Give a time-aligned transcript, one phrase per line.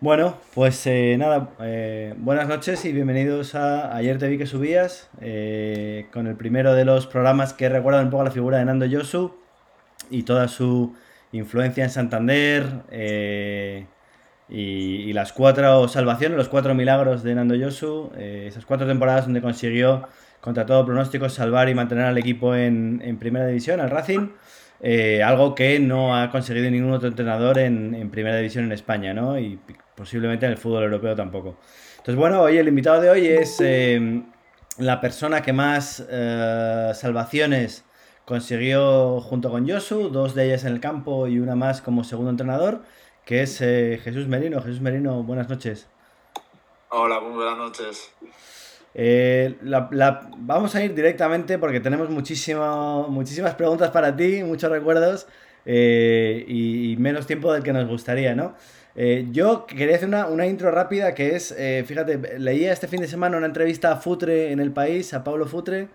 [0.00, 5.08] Bueno, pues eh, nada, eh, buenas noches y bienvenidos a Ayer te vi que subías,
[5.20, 8.86] eh, con el primero de los programas que recuerdan un poco la figura de Nando
[8.86, 9.34] Yosu
[10.10, 10.94] y toda su
[11.32, 12.82] influencia en Santander
[14.48, 14.56] y,
[15.08, 20.08] y, las cuatro salvaciones, los cuatro milagros de Nando Yosu, esas cuatro temporadas donde consiguió
[20.40, 24.28] contra todo pronóstico salvar y mantener al equipo en primera división, al Racing.
[25.24, 29.38] Algo que no ha conseguido ningún otro entrenador en, primera división en España, ¿no?
[29.38, 29.58] Y
[29.94, 31.56] posiblemente en el fútbol europeo tampoco.
[31.96, 34.22] Entonces, bueno, hoy el invitado de hoy es eh,
[34.78, 37.84] la persona que más eh, salvaciones
[38.24, 42.30] consiguió junto con Josu, dos de ellas en el campo y una más como segundo
[42.30, 42.82] entrenador,
[43.24, 44.60] que es eh, Jesús Merino.
[44.60, 45.86] Jesús Merino, buenas noches.
[46.90, 48.10] Hola, buenas noches.
[48.94, 55.26] Vamos a ir directamente porque tenemos muchísimas preguntas para ti, muchos recuerdos
[55.66, 58.54] y, menos tiempo del que nos gustaría, ¿no?
[58.96, 63.08] Eh, yo quería hacer una, intro rápida que es, eh, fíjate, leía este fin de
[63.08, 65.88] semana una entrevista a Futre en el país, a Pablo Futre,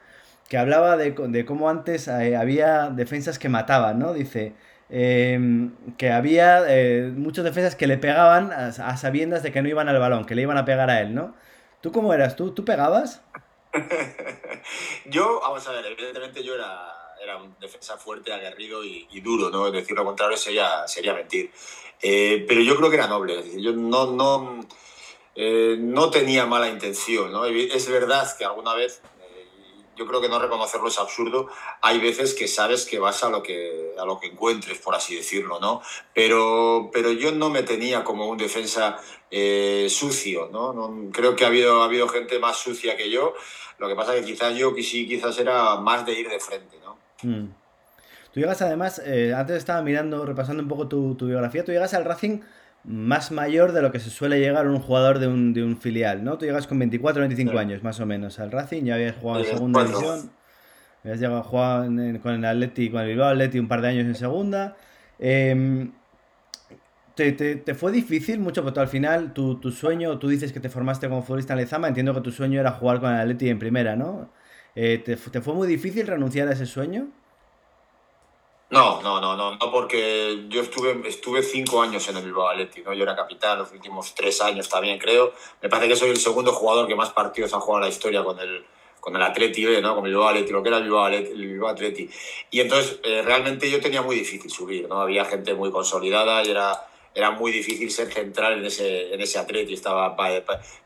[0.50, 4.14] que hablaba de, cómo antes eh, había defensas que mataban, ¿no?
[4.14, 4.54] Dice
[4.90, 6.64] em, que había
[7.16, 10.42] muchos defensas que le pegaban a, sabiendas de que no iban al balón, que le
[10.44, 11.36] iban a pegar a él, ¿no?
[11.82, 12.36] ¿Tú cómo eras?
[12.36, 13.22] ¿Tú, tú pegabas?
[15.06, 19.72] yo, vamos a ver, evidentemente yo era, era un defensa fuerte, aguerrido y, duro, ¿no?
[19.72, 21.52] Decir lo contrario sería, sería mentir.
[22.02, 24.68] Eh, pero yo creo que era noble, yo no, no,
[25.36, 27.32] eh, no tenía mala intención.
[27.32, 27.46] ¿no?
[27.46, 29.02] Es verdad que alguna vez,
[30.00, 31.50] yo creo que no reconocerlo es absurdo,
[31.82, 35.16] hay veces que sabes que vas a lo que, a lo que encuentres, por así
[35.16, 35.82] decirlo, ¿no?
[36.14, 38.98] Pero, pero yo no me tenía como un defensa
[39.90, 41.12] sucio, ¿no?
[41.12, 43.34] Creo que ha habido, ha habido gente más sucia que yo,
[43.78, 46.98] lo que pasa que quizás yo sí, quizás era más de ir de frente, ¿no?
[47.24, 47.50] Mm.
[48.34, 52.06] Tú llegas además, eh, antes estaba mirando, repasando un poco tu, biografía, tú llegas al
[52.06, 52.42] Racing
[52.84, 56.24] más mayor de lo que se suele llegar un jugador de un, de un filial,
[56.24, 56.38] ¿no?
[56.38, 59.42] Tú llegas con 24 o 25 años más o menos al Racing, ya habías jugado
[59.42, 60.32] en segunda división,
[61.04, 61.86] habías llegado a jugar
[62.22, 64.76] con el Atleti, con el Bilbao Atleti un par de años en segunda.
[65.20, 65.92] Em,
[67.16, 68.64] te, te, fue difícil mucho?
[68.64, 71.90] Porque al final tu, tu, sueño, tú dices que te formaste como futbolista en Lezama,
[71.90, 74.30] entiendo que tu sueño era jugar con el Atleti en primera, ¿no?
[74.76, 77.10] Eh, ¿te, ¿te, fue muy difícil renunciar a ese sueño?
[78.72, 82.86] No, no, no, no, no, porque yo estuve, estuve cinco años en el Bilbao Athletic,
[82.86, 82.94] ¿no?
[82.94, 85.34] Yo era capitán los últimos tres años también, creo.
[85.60, 88.24] Me parece que soy el segundo jugador que más partidos ha jugado en la historia
[88.24, 88.64] con el,
[89.00, 89.96] con el Atleti ¿no?
[89.96, 91.76] Con el Bilbao Athletic, lo que era el Bilbao.
[92.52, 95.02] Y entonces, eh, realmente yo tenía muy difícil subir, ¿no?
[95.02, 99.40] Había gente muy consolidada y era, era muy difícil ser central en ese, en ese
[99.40, 99.74] Atleti.
[99.74, 100.16] Estaba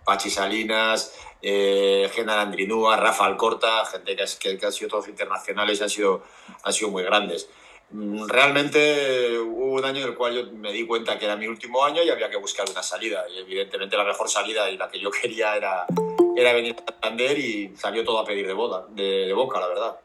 [0.06, 5.84] Pachi Salinas, eh, Andrinúa, Rafa Alcorta, gente que, que, que han sido todos internacionales y
[5.84, 6.24] han sido,
[6.64, 7.50] han sido muy grandes.
[7.92, 11.48] Mm, realmente hubo un año en el cual yo me di cuenta que era mi
[11.48, 13.24] último año y había que buscar una salida.
[13.30, 15.86] Y evidentemente la mejor salida y la que yo quería era,
[16.36, 19.96] era venir a Santander y salió todo a pedir de, boda, de, boca, la verdad.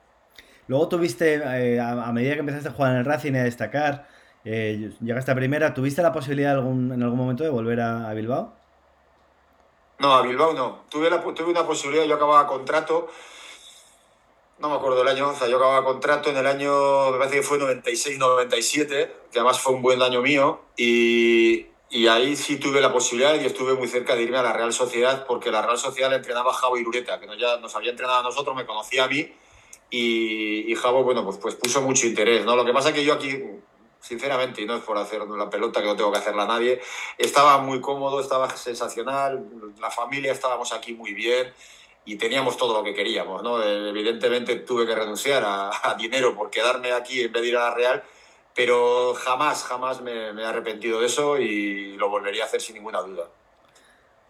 [0.67, 4.07] Luego tuviste, eh, a, medida que empezaste a jugar en el Racing y a destacar,
[4.45, 8.53] eh, llegaste a primera, ¿tuviste la posibilidad algún, en algún momento de volver a, Bilbao?
[9.99, 10.85] No, a Bilbao no.
[10.91, 13.09] Tuve, la, tuve una posibilidad, yo acababa contrato
[14.61, 17.37] no me acuerdo el año, o sea, yo acababa contrato en el año, me parece
[17.37, 18.87] que fue 96-97,
[19.31, 23.47] que además fue un buen año mío, y, y, ahí sí tuve la posibilidad y
[23.47, 26.53] estuve muy cerca de irme a la Real Sociedad, porque la Real Sociedad le entrenaba
[26.53, 29.33] Javo Irureta, que nos, ya nos había entrenado a nosotros, me conocía a mí,
[29.91, 32.57] y, y Javo, bueno, pues, pues puso mucho interés, ¿no?
[32.57, 33.41] Lo que pasa es que yo aquí,
[34.01, 36.81] sinceramente, y no es por hacer la pelota que no tengo que hacerla a nadie,
[37.17, 39.45] estaba muy cómodo, estaba sensacional,
[39.81, 41.55] la familia estábamos aquí muy bien,
[42.09, 43.43] y teníamos todo lo que queríamos.
[43.43, 43.63] ¿no?
[43.63, 47.75] Evidentemente tuve que renunciar a, dinero por quedarme aquí en vez de ir a la
[47.75, 48.03] Real,
[48.57, 53.01] pero jamás, jamás me, he arrepentido de eso y lo volvería a hacer sin ninguna
[53.03, 53.25] duda.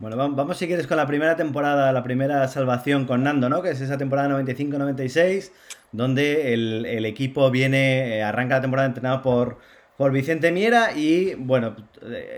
[0.01, 3.63] Bueno, vamos si quieres con la primera temporada, la primera salvación con Nando, ¿no?
[3.63, 5.53] Que es esa temporada 95-96,
[5.93, 9.59] donde el, equipo viene, eh, arranca la temporada entrenado por,
[9.97, 11.77] por Vicente Miera y, bueno,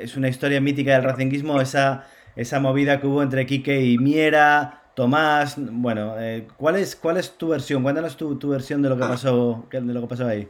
[0.01, 2.07] es una historia mítica del racinguismo, esa,
[2.37, 7.39] esa movida que hubo entre Quique y Miera, Tomás, bueno, eh, ¿cuál, es, ¿cuál es
[7.39, 7.83] tu versión?
[7.83, 9.09] Cuéntanos tu, tu versión de lo que ah.
[9.09, 10.47] pasó, de lo que pasó ahí.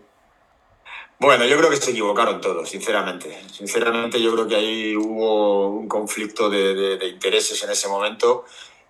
[1.21, 3.45] Bueno, yo creo que se equivocaron todos, sinceramente.
[3.53, 8.45] Sinceramente, yo creo que ahí hubo un conflicto de, de, intereses en ese momento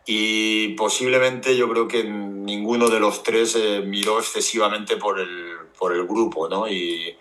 [0.06, 5.92] y posiblemente yo creo que ninguno de los tres eh, miró excesivamente por el, por
[5.92, 6.66] el grupo, ¿no?
[6.68, 7.18] Y,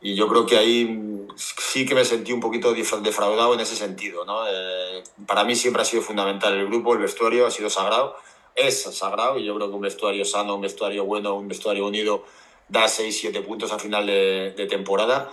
[0.00, 4.24] y yo creo que ahí sí que me sentí un poquito defraudado en ese sentido.
[4.24, 4.46] ¿no?
[4.48, 8.16] Eh, para mí siempre ha sido fundamental el grupo, el vestuario ha sido sagrado,
[8.54, 12.24] es sagrado y yo creo que un vestuario sano, un vestuario bueno, un vestuario unido
[12.68, 15.30] da 6-7 puntos a final de, temporada.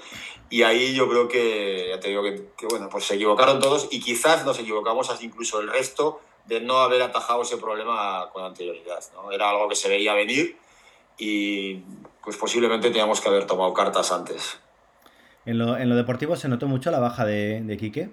[0.50, 4.00] Y ahí yo creo que, ya te digo que, bueno, pues se equivocaron todos y
[4.00, 9.03] quizás nos equivocamos incluso el resto de no haber atajado ese problema con anterioridad.
[9.15, 9.31] ¿no?
[9.31, 10.57] Era algo que se veía venir
[11.17, 11.75] y
[12.23, 14.59] pues posiblemente teníamos que haber tomado cartas antes.
[15.45, 18.09] En lo, en lo deportivo se notó mucho la baja de, de Quique.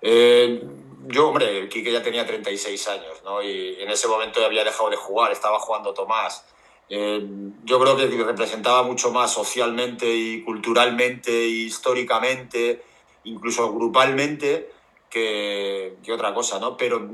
[0.00, 0.62] Eh,
[1.06, 3.42] yo, hombre, Quique ya tenía 36 años, ¿no?
[3.42, 6.44] Y en ese momento había dejado de jugar, estaba jugando Tomás.
[6.88, 7.26] Eh,
[7.64, 12.82] yo creo que representaba mucho más socialmente y culturalmente, históricamente,
[13.24, 14.70] incluso grupalmente,
[15.10, 16.76] que, que, otra cosa, ¿no?
[16.76, 17.08] Pero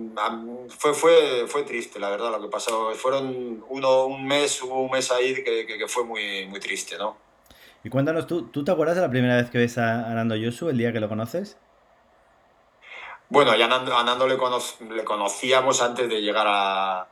[0.68, 2.92] fue, fue, fue triste, la verdad, lo que pasó.
[2.94, 7.16] Fueron uno, un mes, hubo un mes ahí que, que, fue muy, muy triste, ¿no?
[7.82, 10.68] Y cuéntanos, ¿tú, ¿tú te acuerdas de la primera vez que ves a, Nando Yosu,
[10.68, 11.58] el día que lo conoces?
[13.28, 14.36] Bueno, ya a Nando le,
[14.94, 17.08] le conocíamos antes de llegar a,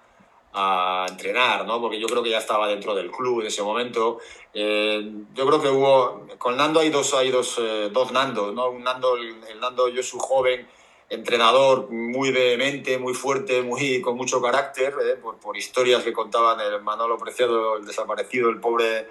[0.52, 1.80] a entrenar, ¿no?
[1.80, 4.18] Porque yo creo que ya estaba dentro del club en ese momento.
[4.52, 8.70] Eh, yo creo que hubo, con Nando hay dos, hay dos, eh, dos Nando, ¿no?
[8.70, 10.68] Un Nando, el, Nando yo soy joven,
[11.08, 15.16] entrenador muy vehemente, muy fuerte, muy, con mucho carácter, ¿eh?
[15.16, 19.08] por, por, historias que contaban el Manolo Preciado, el desaparecido, el pobre,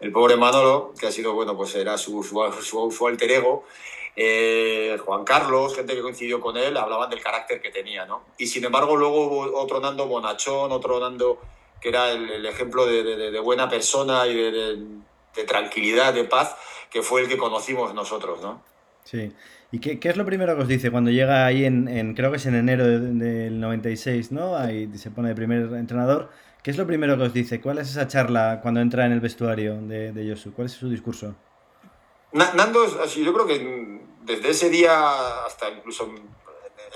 [0.00, 3.64] el pobre Manolo, que ha sido, bueno, pues era su, su, su, su alter ego.
[4.14, 8.24] Eh, Juan Carlos, gente que coincidió con él, hablaban del carácter que tenía, ¿no?
[8.38, 11.40] Y sin embargo luego hubo otro Nando Bonachón, otro Nando
[11.80, 16.54] que era el, ejemplo de, buena persona y de, tranquilidad, de paz,
[16.90, 18.62] que fue el que conocimos nosotros, ¿no?
[19.02, 19.32] Sí.
[19.72, 22.46] ¿Y qué, es lo primero que os dice cuando llega ahí en, creo que es
[22.46, 24.56] en enero del 96, ¿no?
[24.56, 26.30] Ahí se pone de primer entrenador.
[26.62, 27.60] ¿Qué es lo primero que os dice?
[27.60, 30.52] ¿Cuál es esa charla cuando entra en el vestuario de, de Yosu?
[30.52, 31.34] ¿Cuál es su discurso?
[32.32, 36.08] Nando, yo creo que desde ese día hasta incluso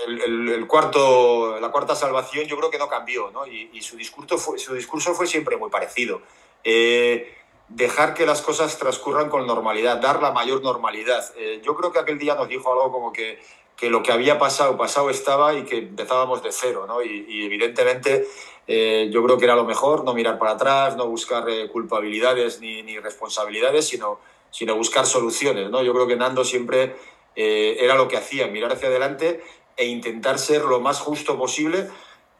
[0.05, 3.45] el, cuarto, la cuarta salvación, yo creo que no cambió, ¿no?
[3.47, 6.21] Y, su, discurso fue, su discurso fue siempre muy parecido.
[6.63, 7.35] Eh,
[7.69, 11.25] dejar que las cosas transcurran con normalidad, dar la mayor normalidad.
[11.35, 13.39] Eh, yo creo que aquel día nos dijo algo como que,
[13.75, 17.01] que, lo que había pasado, pasado estaba y que empezábamos de cero, ¿no?
[17.01, 18.27] Y, evidentemente
[18.67, 22.83] eh, yo creo que era lo mejor, no mirar para atrás, no buscar culpabilidades ni,
[22.83, 24.19] ni responsabilidades, sino
[24.49, 25.69] sino buscar soluciones.
[25.69, 25.83] ¿no?
[25.83, 26.95] Yo creo que Nando siempre
[27.37, 29.41] eh, era lo que hacía, mirar hacia adelante
[29.77, 31.87] e intentar ser lo más justo posible,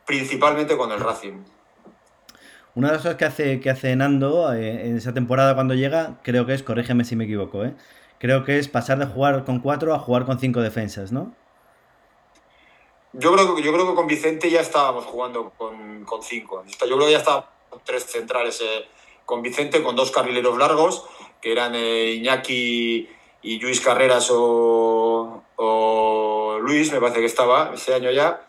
[0.06, 1.44] principalmente con el Racing.
[2.74, 6.20] Una de las cosas que hace, que hace Nando eh, en esa temporada cuando llega,
[6.24, 7.76] creo que es, corrígeme si me equivoco, ¿eh?
[8.20, 11.34] creo que es pasar de jugar con cuatro a jugar con cinco defensas, ¿no?
[13.14, 16.64] Yo creo, yo creo que con Vicente ya estábamos jugando con, con cinco.
[16.68, 17.50] Yo creo que ya estábamos
[17.84, 18.62] tres centrales
[19.26, 21.06] con Vicente, con dos carrileros largos
[21.42, 23.10] que eran eh, Iñaki
[23.42, 25.44] y Luis Carreras o,
[26.62, 28.42] Luis, me parece que estaba ese año ya,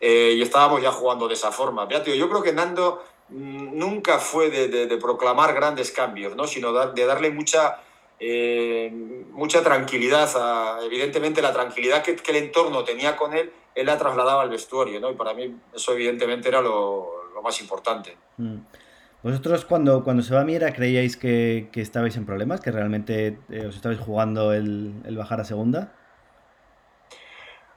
[0.00, 1.88] eh, y estábamos ya jugando de esa forma.
[1.88, 6.46] yo creo que Nando mm, nunca fue de, proclamar grandes cambios, ¿no?
[6.46, 7.80] sino de darle mucha,
[8.18, 8.90] eh,
[9.32, 10.30] mucha tranquilidad,
[10.84, 15.10] evidentemente la tranquilidad que, el entorno tenía con él, él la trasladaba al vestuario, ¿no?
[15.10, 18.16] y para mí eso evidentemente era lo, más importante.
[18.38, 18.56] Mm.
[19.22, 22.60] ¿Vosotros cuando, cuando se va a Miera creíais que, que estabais en problemas?
[22.60, 25.92] ¿Que realmente eh, os estabais jugando el, el, bajar a segunda?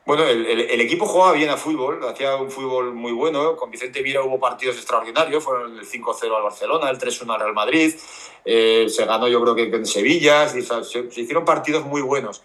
[0.05, 3.55] Bueno, el, el, equipo jugaba bien a fútbol, hacía un fútbol muy bueno.
[3.55, 7.53] Con Vicente Miera hubo partidos extraordinarios, fueron el 5-0 al Barcelona, el 3-1 al Real
[7.53, 7.93] Madrid,
[8.45, 12.41] eh, se ganó yo creo que en Sevilla, se, se, hicieron partidos muy buenos,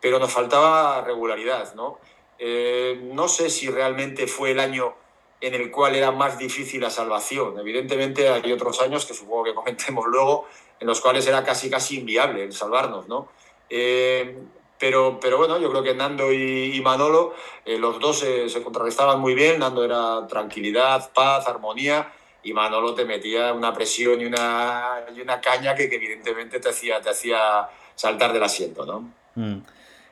[0.00, 1.98] pero nos faltaba regularidad, ¿no?
[2.38, 4.94] Eh, no sé si realmente fue el año
[5.40, 7.58] en el cual era más difícil la salvación.
[7.58, 10.46] Evidentemente hay otros años que supongo que comentemos luego,
[10.80, 13.28] en los cuales era casi casi inviable el salvarnos, ¿no?
[13.70, 14.36] Eh,
[14.78, 19.34] pero, pero bueno, yo creo que Nando y, Manolo, eh, los dos se, contrarrestaban muy
[19.34, 19.58] bien.
[19.58, 22.12] Nando era tranquilidad, paz, armonía,
[22.44, 27.00] y Manolo te metía una presión y una, y una caña que, evidentemente te hacía,
[27.00, 29.12] te hacía saltar del asiento, ¿no?
[29.34, 29.62] Mm.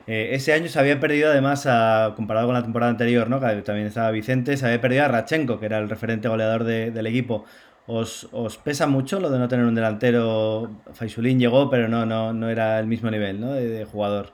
[0.07, 1.67] Eh, ese año se había perdido además,
[2.15, 3.41] comparado con la temporada anterior, ¿no?
[3.41, 7.07] que también estaba Vicente, se había perdido a Rachenko, que era el referente goleador del
[7.07, 7.45] equipo.
[7.89, 10.71] ¿Os, ¿Os, pesa mucho lo de no tener un delantero?
[10.93, 13.53] Faisulín llegó, pero no, no, no era el mismo nivel ¿no?
[13.53, 14.33] de, jugador.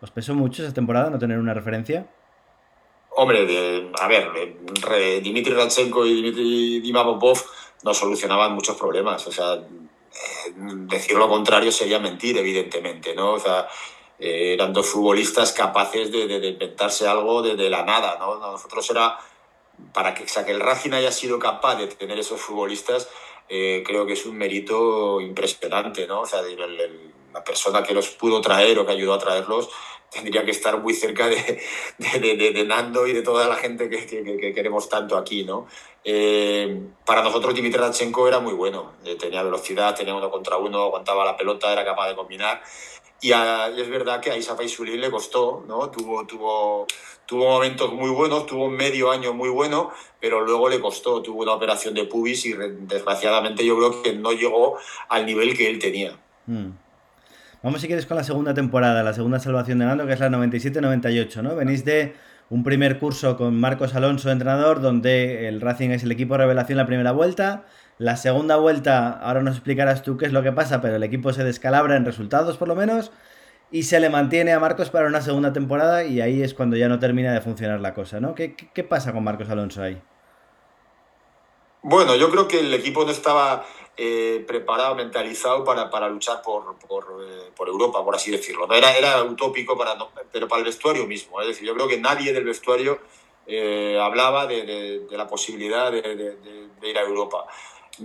[0.00, 2.06] ¿Os pesó mucho esa temporada no tener una referencia?
[3.14, 3.40] Hombre,
[4.00, 4.30] a ver,
[5.22, 7.38] Dimitri Rachenko y Dimitri Dimapopov
[7.84, 9.26] no solucionaban muchos problemas.
[9.26, 13.32] O sea, eh, decir lo contrario sería mentir, evidentemente, ¿no?
[13.32, 13.66] O sea,
[14.22, 18.38] eh, eran dos futbolistas capaces de, de, inventarse algo desde de la nada, ¿no?
[18.38, 19.18] Nosotros era,
[19.92, 23.08] para que, que el Racing haya sido capaz de tener esos futbolistas,
[23.48, 26.20] eh, creo que es un mérito impresionante, ¿no?
[26.20, 29.68] O sea, la persona que los pudo traer o que ayudó a traerlos
[30.08, 31.60] tendría que estar muy cerca de,
[31.98, 35.66] de, Nando y de toda la gente que, que, queremos tanto aquí, ¿no?
[36.04, 40.82] Eh, para nosotros Dimitri Radchenko era muy bueno, eh, tenía velocidad, tenía uno contra uno,
[40.82, 42.62] aguantaba la pelota, era capaz de combinar.
[43.22, 45.88] Y, es verdad que a Isa Faisulín le costó, ¿no?
[45.90, 46.86] Tuvo, tuvo,
[47.24, 51.42] tuvo momentos muy buenos, tuvo un medio año muy bueno, pero luego le costó, tuvo
[51.42, 54.76] una operación de pubis y desgraciadamente yo creo que no llegó
[55.08, 56.18] al nivel que él tenía.
[56.46, 56.70] Mm.
[57.62, 60.28] Vamos si quieres con la segunda temporada, la segunda salvación de Nando, que es la
[60.28, 61.54] 97-98, ¿no?
[61.54, 62.16] Venís de
[62.50, 66.86] un primer curso con Marcos Alonso, entrenador, donde el Racing es el equipo revelación la
[66.86, 67.66] primera vuelta.
[67.98, 71.32] La segunda vuelta, ahora nos explicarás tú qué es lo que pasa, pero el equipo
[71.32, 73.12] se descalabra en resultados por lo menos
[73.70, 76.88] y se le mantiene a Marcos para una segunda temporada y ahí es cuando ya
[76.88, 78.34] no termina de funcionar la cosa, ¿no?
[78.34, 80.00] ¿Qué, qué pasa con Marcos Alonso ahí?
[81.82, 83.64] Bueno, yo creo que el equipo no estaba
[83.96, 88.72] eh, preparado, mentalizado para, para luchar por, por, eh, por, Europa, por así decirlo.
[88.72, 89.96] Era, era utópico, para,
[90.32, 91.40] pero para el vestuario mismo.
[91.40, 93.00] Es decir, yo creo que nadie del vestuario
[93.46, 96.36] eh, hablaba de, de, la posibilidad de,
[96.82, 97.46] ir a Europa.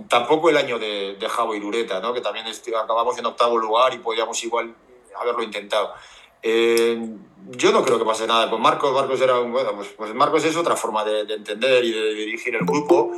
[0.08, 2.12] Tampoco el año de, de Javo y Dureta, ¿no?
[2.12, 4.74] que también acabamos en octavo lugar y podíamos igual
[5.18, 5.94] haberlo intentado.
[6.42, 8.92] yo no creo que pase nada con Marcos.
[8.92, 12.54] Marcos era un, bueno, pues, pues Marcos es otra forma de, entender y de dirigir
[12.54, 13.12] el grupo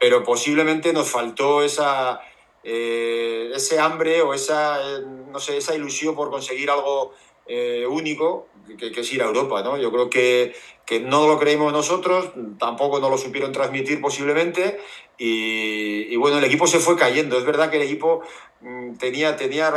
[0.00, 2.22] pero posiblemente nos faltó esa,
[2.64, 7.12] eh, ese hambre o esa, eh, no sé, esa ilusión por conseguir algo
[7.46, 9.62] eh, único, que, que, es ir a Europa.
[9.62, 9.76] ¿no?
[9.76, 10.54] Yo creo que,
[10.86, 14.80] que, no lo creímos nosotros, tampoco nos lo supieron transmitir posiblemente,
[15.18, 17.36] y, y, bueno, el equipo se fue cayendo.
[17.38, 18.22] Es verdad que el equipo
[18.60, 19.72] mm, tenía, tenía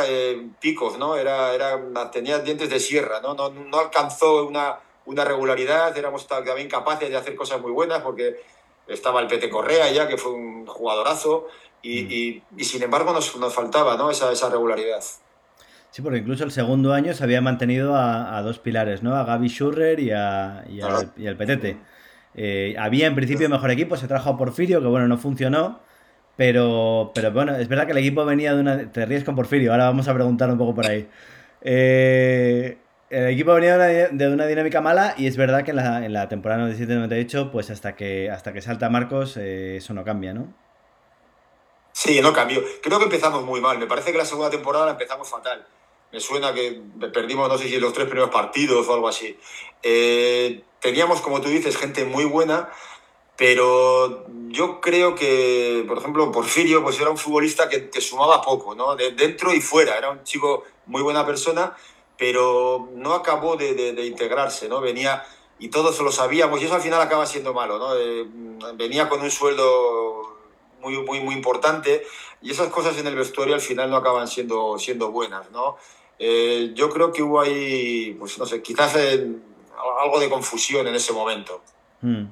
[0.60, 1.18] picos, ¿no?
[1.18, 3.34] Era, era, tenía dientes de sierra, ¿no?
[3.34, 8.42] No, no alcanzó una, una regularidad, éramos también capaces de hacer cosas muy buenas porque
[8.88, 11.48] estaba el Pete Correa ya, que fue un jugadorazo,
[11.82, 12.60] y, mm.
[12.60, 14.10] y, sin embargo nos, nos faltaba ¿no?
[14.10, 15.04] esa, esa, regularidad.
[15.94, 19.16] Sí, porque incluso el segundo año se había mantenido a, a dos pilares, ¿no?
[19.16, 20.80] A Gaby Schurrer y, a, y,
[21.22, 21.78] y al Petete.
[22.34, 25.82] Eh, había en principio mejor equipo, se trajo a Porfirio, que bueno, no funcionó,
[26.36, 28.92] pero, pero bueno, es verdad que el equipo venía de una...
[28.92, 31.08] Te ríes con Porfirio, ahora vamos a preguntar un poco por ahí.
[31.62, 32.80] Eh,
[33.12, 36.28] el equipo venía de una, dinámica mala y es verdad que en la, en la
[36.28, 40.52] temporada 97-98, pues hasta que, hasta que salta Marcos, eh, eso no cambia, ¿no?
[41.92, 42.62] Sí, no cambió.
[42.82, 43.78] Creo que empezamos muy mal.
[43.78, 45.64] Me parece que la segunda temporada empezamos fatal.
[46.13, 46.79] Me suena que
[47.12, 49.36] perdimos, no sé si los tres primeros partidos o algo así.
[49.82, 52.70] Eh, teníamos, como tú dices, gente muy buena,
[53.36, 58.75] pero yo creo que, por ejemplo, Porfirio pues era un futbolista que, que sumaba poco,
[58.75, 58.96] ¿no?
[58.96, 59.98] De, dentro y fuera.
[59.98, 61.75] Era un chico muy buena persona,
[62.15, 64.82] pero no acabó de, de, integrarse, ¿no?
[64.82, 65.25] Venía,
[65.58, 67.96] y todos lo sabíamos, y eso al final acaba siendo malo, ¿no?
[67.98, 68.27] Eh,
[68.75, 70.38] venía con un sueldo
[70.79, 72.05] muy, muy, muy importante,
[72.39, 75.77] y esas cosas en el vestuario al final no acaban siendo, siendo buenas, ¿no?
[76.25, 81.12] Eh, yo creo que hubo ahí, pues no sé, quizás algo de confusión en ese
[81.12, 81.62] momento.
[82.01, 82.27] Hmm.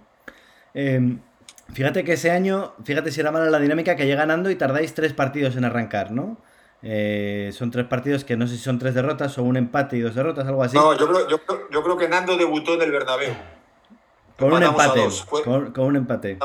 [0.74, 1.20] Em,
[1.74, 4.94] fíjate que ese año, fíjate si era mala la dinámica, que llega ganando y tardáis
[4.94, 6.38] tres partidos en arrancar, ¿no?
[6.84, 10.00] Eh, son tres partidos que no sé si son tres derrotas o un empate y
[10.00, 10.78] dos derrotas, algo así.
[10.78, 13.34] No, yo creo, yo, yo creo que Nando debutó en el Bernabéu.
[14.38, 15.08] Con un empate.
[15.44, 16.40] Con, un empate.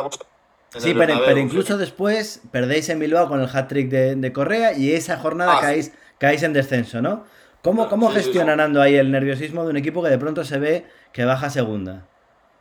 [0.77, 5.59] Sí, pero, incluso después perdéis en Bilbao con el hat-trick de, Correa y esa jornada
[5.59, 7.25] ah, caéis, caéis, en descenso, ¿no?
[7.63, 10.87] ¿Cómo, cómo gestiona Nando ahí el nerviosismo de un equipo que de pronto se ve
[11.13, 12.07] que baja segunda?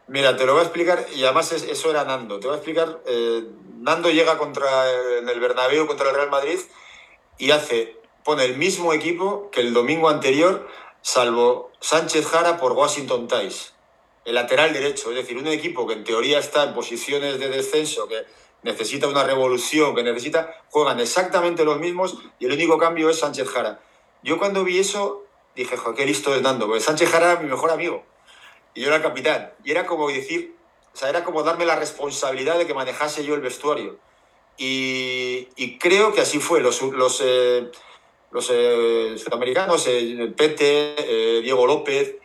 [0.07, 2.39] Mira, te lo voy a explicar, y además eso era Nando.
[2.39, 3.43] Te voy a explicar, eh,
[3.79, 4.65] Nando llega contra
[5.19, 6.59] en el Bernabéu contra el Real Madrid
[7.37, 10.67] y hace, pone el mismo equipo que el domingo anterior,
[11.01, 13.73] salvo Sánchez Jara por Washington Ties,
[14.25, 18.07] el lateral derecho, es decir, un equipo que en teoría está en posiciones de descenso,
[18.07, 18.25] que
[18.65, 23.47] necesita una revolución, que necesita, juegan exactamente los mismos y el único cambio es Sánchez
[23.47, 23.79] Jara.
[24.23, 25.23] Yo cuando vi eso
[25.55, 28.03] dije, joder, qué listo es Nando, porque Sánchez Jara era mi mejor amigo
[28.73, 29.53] y yo era capitán.
[29.63, 30.55] Y era como decir,
[30.93, 33.97] o sea, era como darme la responsabilidad de que manejase yo el vestuario.
[34.57, 36.59] Y, creo que así fue.
[36.59, 37.69] Los, los, eh,
[38.31, 42.15] los eh, sudamericanos, eh, Pete, Diego López,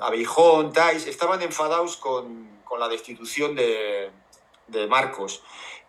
[0.00, 4.10] Abijón, Tais, estaban enfadados con, con la destitución de,
[4.68, 5.42] de, Marcos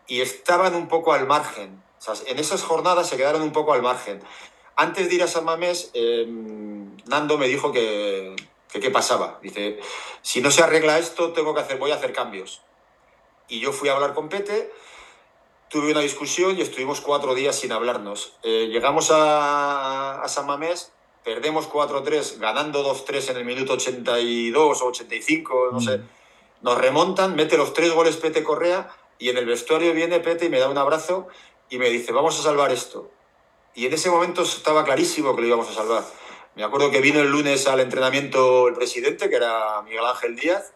[0.07, 1.81] y estaban un poco al margen.
[2.27, 4.21] en esas jornadas se quedaron un poco al margen.
[4.75, 5.91] Antes de ir a San Mamés,
[7.05, 8.35] Nando me dijo que,
[8.71, 9.39] que qué pasaba.
[9.41, 9.79] Dice,
[10.21, 12.61] si no se arregla esto, tengo que hacer, voy a hacer cambios.
[13.47, 14.71] Y yo fui a hablar con Pete
[15.69, 18.33] tuve una discusión y estuvimos cuatro días sin hablarnos.
[18.43, 20.91] Eh, llegamos a, a, San Mamés,
[21.23, 26.01] perdemos 4-3, ganando 2-3 en el minuto 82 o 85, no sé.
[26.61, 30.49] Nos remontan, mete los tres goles Pete Correa y en el vestuario viene Pete y
[30.49, 31.27] me da un abrazo
[31.69, 33.09] y me dice, vamos a salvar esto.
[33.75, 36.03] Y en ese momento estaba clarísimo que lo íbamos a salvar.
[36.55, 40.73] Me acuerdo que vino el lunes al entrenamiento el presidente, que era Miguel Ángel Díaz.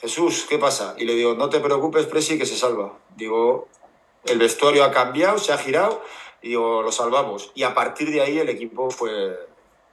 [0.00, 0.94] Jesús, ¿qué pasa?
[0.98, 2.98] Y le digo, no te preocupes, Presi, que se salva.
[3.16, 3.68] Digo,
[4.26, 6.02] el vestuario ha cambiado, se ha girado,
[6.42, 7.50] y digo, lo salvamos.
[7.54, 9.38] Y a partir de ahí el equipo fue,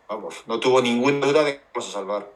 [0.09, 2.34] vamos, no tuvo ninguna duda de que vamos a salvar.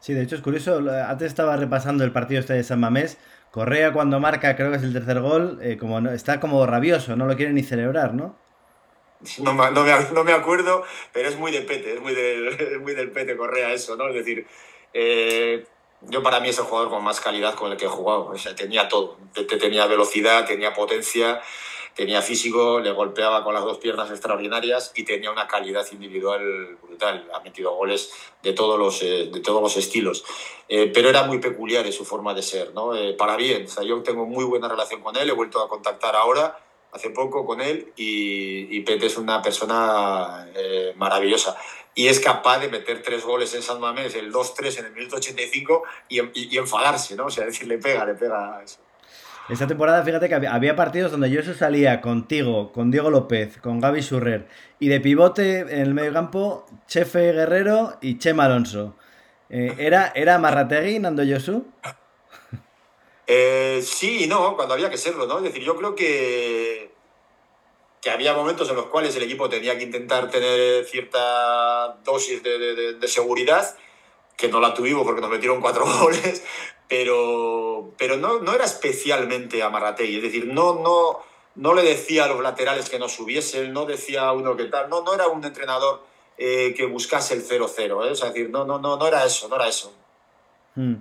[0.00, 3.18] Sí, de hecho es curioso, antes estaba repasando el partido este de San Mamés,
[3.50, 7.26] Correa cuando marca, creo que es el tercer gol, eh, como está como rabioso, no
[7.26, 8.36] lo quiere ni celebrar, ¿no?
[9.38, 13.36] No, me, no, me, acuerdo, pero es muy de pete, es muy, de, del pete
[13.36, 14.08] Correa eso, ¿no?
[14.08, 14.46] Es decir,
[14.94, 15.66] eh,
[16.02, 18.26] yo para mí es el jugador con más calidad con el que he jugado.
[18.26, 19.18] O sea, tenía todo.
[19.60, 21.40] Tenía velocidad, tenía potencia,
[21.98, 27.28] tenía físico, le golpeaba con las dos piernas extraordinarias y tenía una calidad individual brutal.
[27.34, 30.24] Ha metido goles de todos los, eh, de todos los estilos.
[30.68, 32.92] Eh, pero era muy peculiar en su forma de ser, ¿no?
[33.18, 33.64] para bien.
[33.64, 36.56] O sea, yo tengo muy buena relación con él, he vuelto a contactar ahora
[36.92, 41.56] hace poco con él y, y Pete es una persona eh, maravillosa.
[41.96, 45.16] Y es capaz de meter tres goles en San Mamés, el 2-3 en el minuto
[45.16, 47.26] 85 y, y, y, enfadarse, ¿no?
[47.26, 48.78] O sea, decir, le pega, le pega eso.
[49.48, 54.02] Esta temporada, fíjate que había partidos donde yo salía contigo, con Diego López, con Gaby
[54.02, 54.46] Surrer
[54.78, 58.94] y de pivote en el medio campo, Chefe Guerrero y Chema Alonso.
[59.48, 61.64] Eh, ¿era, ¿Era Marrategui, Nando Yosu?
[63.26, 65.38] Eh, sí y no, cuando había que serlo, ¿no?
[65.38, 66.90] Es decir, yo creo que,
[68.02, 72.94] que había momentos en los cuales el equipo tenía que intentar tener cierta dosis de,
[72.94, 73.76] de, seguridad,
[74.38, 76.42] que no la tuvimos porque nos metieron cuatro goles,
[76.88, 81.18] pero, pero no, no era especialmente a Marrategui, es decir, no, no,
[81.56, 84.88] no le decía a los laterales que no subiesen, no decía a uno que tal,
[84.88, 86.06] no, no era un entrenador
[86.38, 88.12] eh, que buscase el 0-0, ¿eh?
[88.12, 89.92] es decir, no, no, no, no era eso, no era eso.
[90.76, 90.94] Hmm.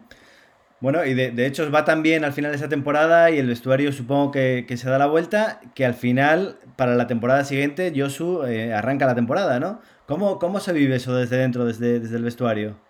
[0.80, 3.92] Bueno, y de, hecho va tan bien al final de esa temporada y el vestuario
[3.92, 8.74] supongo que, se da la vuelta, que al final, para la temporada siguiente, Josu eh,
[8.74, 9.82] arranca la temporada, ¿no?
[10.06, 12.87] ¿Cómo, ¿Cómo se vive eso desde dentro, desde, desde el vestuario?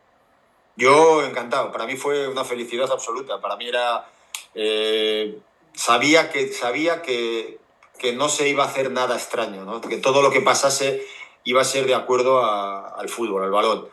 [0.77, 4.09] Yo encantado, para mí fue una felicidad absoluta, para mí era...
[4.55, 5.37] Eh,
[5.73, 7.59] sabía que, sabía que,
[7.99, 9.81] que, no se iba a hacer nada extraño, ¿no?
[9.81, 11.05] que todo lo que pasase
[11.43, 13.87] iba a ser de acuerdo al fútbol, al balón.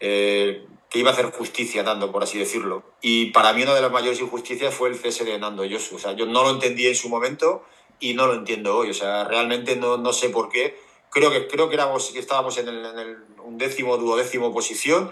[0.00, 2.82] Eh, que iba a hacer justicia Nando, por así decirlo.
[3.00, 5.96] Y para mí una de las mayores injusticias fue el cese de Nando Yosu.
[5.96, 7.64] O sea, yo no lo entendí en su momento
[7.98, 8.90] y no lo entiendo hoy.
[8.90, 10.78] O sea, realmente no, no sé por qué.
[11.08, 11.76] Creo que, creo que,
[12.18, 13.16] estábamos en el, en el
[13.98, 15.10] duodécimo posición.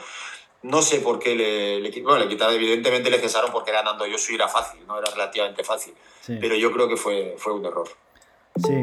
[0.63, 4.07] No sé por qué le, le, bueno, le quitaron, evidentemente le cesaron porque era Nando
[4.07, 5.95] Yosu y era fácil, no era relativamente fácil.
[6.27, 7.89] Pero yo creo que fue, fue un error.
[8.57, 8.83] Sí.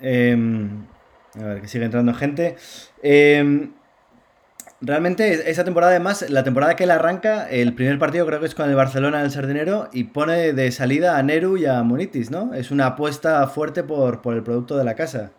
[0.00, 0.86] Em,
[1.40, 2.56] a ver, que sigue entrando gente.
[3.02, 3.70] Eh,
[4.84, 8.56] Realmente esa temporada además, la temporada que él arranca, el primer partido creo que es
[8.56, 12.52] con el Barcelona del Sardinero y pone de salida a Neru y a Munitis, ¿no?
[12.52, 15.30] Es una apuesta fuerte por, el producto de la casa.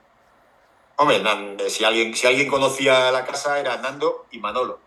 [0.95, 1.21] Hombre,
[1.69, 4.79] si alguien, si alguien conocía la casa era Nando y Manolo.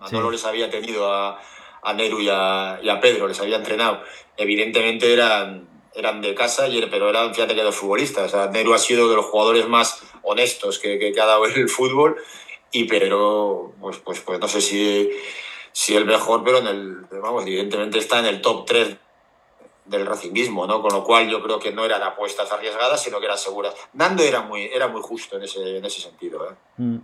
[0.00, 1.40] Manolo les había tenido a,
[1.82, 4.02] a Neru y a, Pedro, les había entrenado.
[4.36, 8.34] Evidentemente eran, eran de casa, pero eran, fíjate que dos futbolistas.
[8.34, 11.68] O Neru ha sido de los jugadores más honestos que, que, que ha dado el
[11.68, 12.16] fútbol
[12.74, 15.08] y pero pues, pues, pues no sé si,
[15.70, 18.96] si el mejor, pero en el, vamos, evidentemente está en el top 3
[19.84, 20.80] del racingismo, ¿no?
[20.80, 23.74] Con lo cual yo creo que no eran apuestas arriesgadas, sino que eran seguras.
[23.92, 26.46] Nando era muy, era muy justo en ese, en ese sentido.
[26.46, 26.54] ¿eh?
[26.78, 26.96] Mm.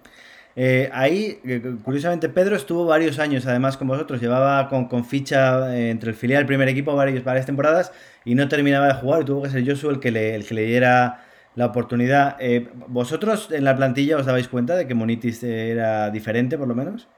[0.56, 5.76] Eh, ahí, eh, curiosamente, Pedro estuvo varios años además con vosotros, llevaba con, con ficha
[5.76, 7.92] entre el filial y el primer equipo varias, varias temporadas
[8.24, 10.54] y no terminaba de jugar y tuvo que ser Josu el que le, el que
[10.54, 12.36] le diera la oportunidad.
[12.40, 16.74] Eh, ¿Vosotros en la plantilla os dabais cuenta de que Monitis era diferente, por lo
[16.74, 17.08] menos?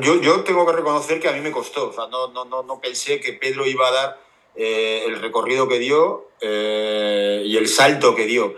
[0.00, 1.88] Yo, yo tengo que reconocer que a mí me costó.
[1.88, 4.20] O sea, no, no, no, no pensé que Pedro iba a dar
[4.54, 8.54] eh, el recorrido que dio eh, y el salto que dio.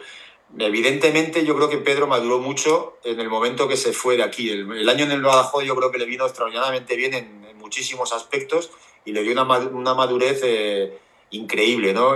[0.58, 4.50] Evidentemente, yo creo que Pedro maduró mucho en el momento que se fue de aquí.
[4.50, 8.70] El, año en el Badajoz yo creo que le vino extraordinariamente bien en, muchísimos aspectos
[9.04, 10.42] y le dio una, una madurez
[11.30, 12.14] increíble, ¿no?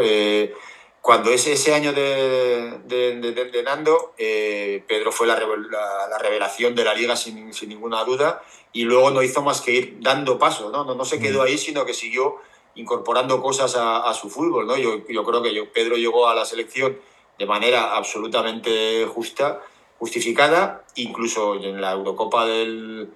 [1.02, 6.84] Cuando ese, ese año de, de, de, Nando, eh, Pedro fue la, la, revelación de
[6.84, 8.40] la liga sin, sin, ninguna duda
[8.72, 10.84] y luego no hizo más que ir dando pasos, ¿no?
[10.84, 11.42] No, no se quedó mm.
[11.42, 12.36] ahí, sino que siguió
[12.76, 14.76] incorporando cosas a, a su fútbol, ¿no?
[14.76, 16.96] Yo, yo creo que yo, Pedro llegó a la selección
[17.36, 19.60] de manera absolutamente justa,
[19.98, 23.10] justificada, incluso en la Eurocopa del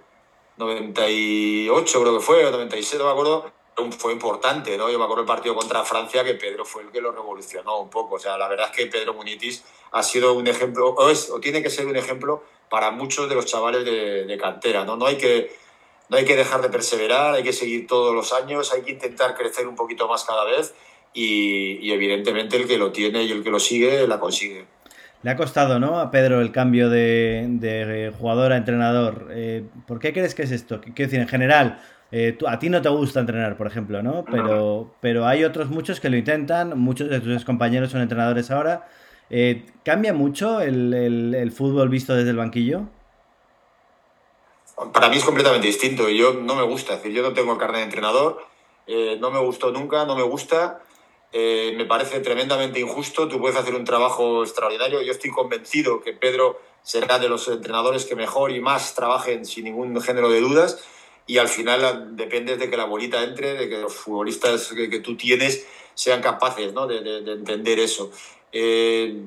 [0.56, 3.52] 98 creo que fue, o 97, no me acuerdo,
[3.98, 4.90] fue importante, ¿no?
[4.90, 7.90] Yo me acuerdo el partido contra Francia que Pedro fue el que lo revolucionó un
[7.90, 8.16] poco.
[8.16, 11.40] O sea, la verdad es que Pedro Munitis ha sido un ejemplo, o, es, o
[11.40, 14.96] tiene que ser un ejemplo para muchos de los chavales de, de, cantera, ¿no?
[14.96, 15.54] No hay, que,
[16.08, 19.36] no hay que dejar de perseverar, hay que seguir todos los años, hay que intentar
[19.36, 20.74] crecer un poquito más cada vez
[21.16, 24.66] y, evidentemente el que lo tiene y el que lo sigue la consigue.
[25.22, 25.98] Le ha costado, ¿no?
[25.98, 29.28] A Pedro el cambio de, jugador a entrenador.
[29.30, 30.80] Eh, ¿Por qué crees que es esto?
[30.80, 31.80] Quiero decir, en general,
[32.12, 34.24] eh, a ti no te gusta entrenar, por ejemplo, ¿no?
[34.30, 38.88] Pero, pero hay otros muchos que lo intentan, muchos de tus compañeros son entrenadores ahora.
[39.30, 42.82] Eh, ¿Cambia mucho el, fútbol visto desde el banquillo?
[44.92, 46.94] Para mí es completamente distinto y yo no me gusta.
[46.94, 48.44] Es decir, yo no tengo carnet de entrenador,
[49.20, 50.80] no me gustó nunca, no me gusta.
[51.32, 53.28] Eh, me parece tremendamente injusto.
[53.28, 55.02] Tú puedes hacer un trabajo extraordinario.
[55.02, 59.64] Yo estoy convencido que Pedro será de los entrenadores que mejor y más trabajen sin
[59.64, 60.82] ningún género de dudas.
[61.26, 65.16] Y al final depende de que la bolita entre, de que los futbolistas que, tú
[65.16, 68.12] tienes sean capaces de, entender eso.
[68.52, 69.22] Eh,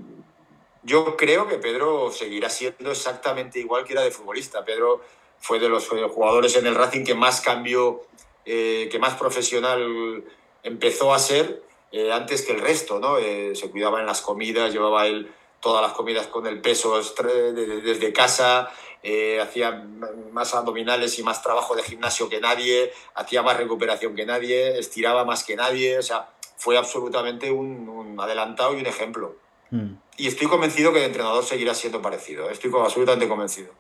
[0.84, 4.64] yo creo que Pedro seguirá siendo exactamente igual que era de futbolista.
[4.64, 5.02] Pedro
[5.40, 8.02] fue de los jugadores en el Racing que más cambió,
[8.46, 10.24] eh, que más profesional
[10.64, 13.18] empezó a ser eh, antes que el resto, ¿no?
[13.18, 18.72] Se cuidaba en las comidas, llevaba él todas las comidas con el peso desde casa,
[19.02, 19.86] eh, hacía
[20.32, 25.24] más abdominales y más trabajo de gimnasio que nadie, hacía más recuperación que nadie, estiraba
[25.26, 29.38] más que nadie, o sea, fue absolutamente un, adelantado y un ejemplo.
[29.72, 29.94] Hmm.
[30.18, 33.74] Y estoy convencido que el entrenador seguirá siendo parecido, estoy absolutamente convencido.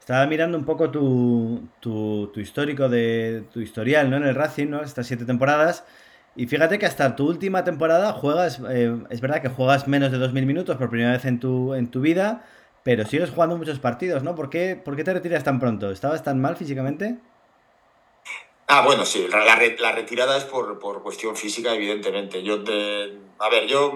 [0.00, 4.16] Estaba mirando un poco tu, tu, tu histórico de tu historial ¿no?
[4.16, 4.82] en el Racing, ¿no?
[4.82, 5.84] estas siete temporadas.
[6.34, 10.18] Y fíjate que hasta tu última temporada juegas, eh, es verdad que juegas menos de
[10.18, 12.44] 2.000 minutos por primera vez en tu, en tu vida,
[12.88, 14.34] pero sigues jugando muchos partidos, ¿no?
[14.34, 15.90] ¿Por qué, ¿Por qué te retiras tan pronto?
[15.90, 17.18] ¿Estabas tan mal físicamente?
[18.66, 22.42] Ah, bueno, sí, la, la retirada es por, por, cuestión física, evidentemente.
[22.42, 23.92] Yo te, a ver, yo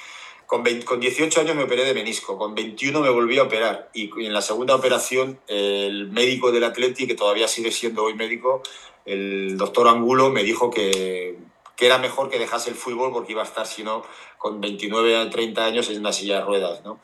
[0.46, 4.12] con, con 18 años me operé de menisco, con 21 me volví a operar y,
[4.24, 8.62] en la segunda operación el médico del Atleti, que todavía sigue siendo hoy médico,
[9.06, 11.36] el doctor Angulo, me dijo que
[11.76, 14.02] que era mejor que dejase el fútbol porque iba a estar, si no,
[14.38, 16.98] con 29 a 30 años en una silla de ruedas, ¿no?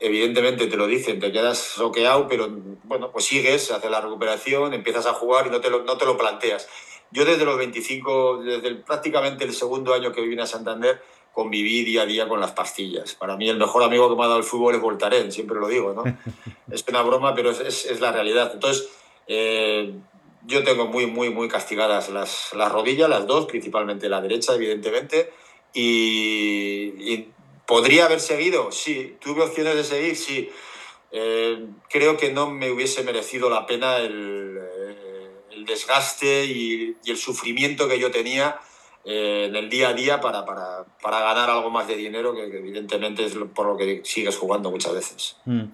[0.00, 2.48] Evidentemente te lo dicen, te quedas soqueado, pero
[2.84, 6.06] bueno, pues sigues, haces la recuperación, empiezas a jugar y no te lo, no te
[6.06, 6.68] lo planteas.
[7.10, 12.02] Yo desde los 25, desde prácticamente el segundo año que viví en Santander, conviví día
[12.02, 13.14] a día con las pastillas.
[13.14, 15.68] Para mí el mejor amigo que me ha dado el fútbol es Voltaren, siempre lo
[15.68, 16.04] digo, ¿no?
[16.72, 18.52] Es una broma, pero es, es, la realidad.
[18.54, 18.88] Entonces,
[19.26, 19.92] eh,
[20.46, 25.32] yo tengo muy, muy, muy castigadas las, las rodillas, las dos, principalmente la derecha, evidentemente.
[25.74, 27.28] Y,
[27.70, 29.16] podría haber seguido, sí.
[29.20, 30.50] Tuve opciones de seguir, sí.
[31.12, 37.88] Eh, creo que no me hubiese merecido la pena el, eh, desgaste y, el sufrimiento
[37.88, 38.58] que yo tenía
[39.04, 42.42] eh, en el día a día para, para, para, ganar algo más de dinero, que,
[42.42, 45.36] evidentemente es por lo que sigues jugando muchas veces.
[45.44, 45.66] Mm.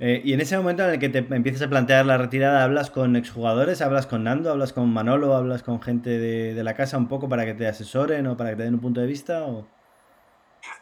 [0.00, 3.16] Y en ese momento en el que te empiezas a plantear la retirada, ¿hablas con
[3.16, 3.80] exjugadores?
[3.80, 4.50] ¿Hablas con Nando?
[4.50, 5.34] ¿Hablas con Manolo?
[5.34, 8.56] ¿Hablas con gente de, la casa un poco para que te asesoren o para que
[8.56, 9.44] te den un punto de vista?
[9.44, 9.66] O...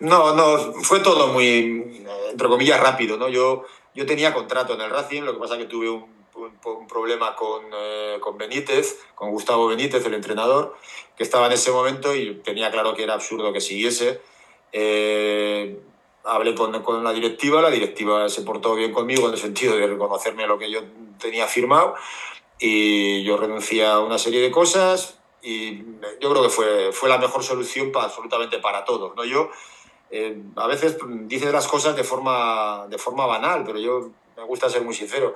[0.01, 3.17] No, no, fue todo muy, entre comillas, rápido.
[3.17, 3.29] ¿no?
[3.29, 6.17] Yo, yo tenía contrato en el Racing, lo que pasa que tuve un,
[6.89, 10.77] problema con, eh, con Benítez, con Gustavo Benítez, el entrenador,
[11.17, 14.21] que estaba en ese momento y tenía claro que era absurdo que siguiese.
[14.73, 15.81] Eh,
[16.25, 19.87] hablé con, con, la directiva, la directiva se portó bien conmigo en el sentido de
[19.87, 20.81] reconocerme lo que yo
[21.19, 21.95] tenía firmado
[22.59, 25.79] y yo renuncié a una serie de cosas y
[26.21, 29.15] yo creo que fue, fue la mejor solución para, absolutamente para todos.
[29.15, 29.25] ¿no?
[29.25, 29.51] Yo
[30.11, 34.69] eh, a veces dices las cosas de forma, de forma banal, pero yo me gusta
[34.69, 35.35] ser muy sincero.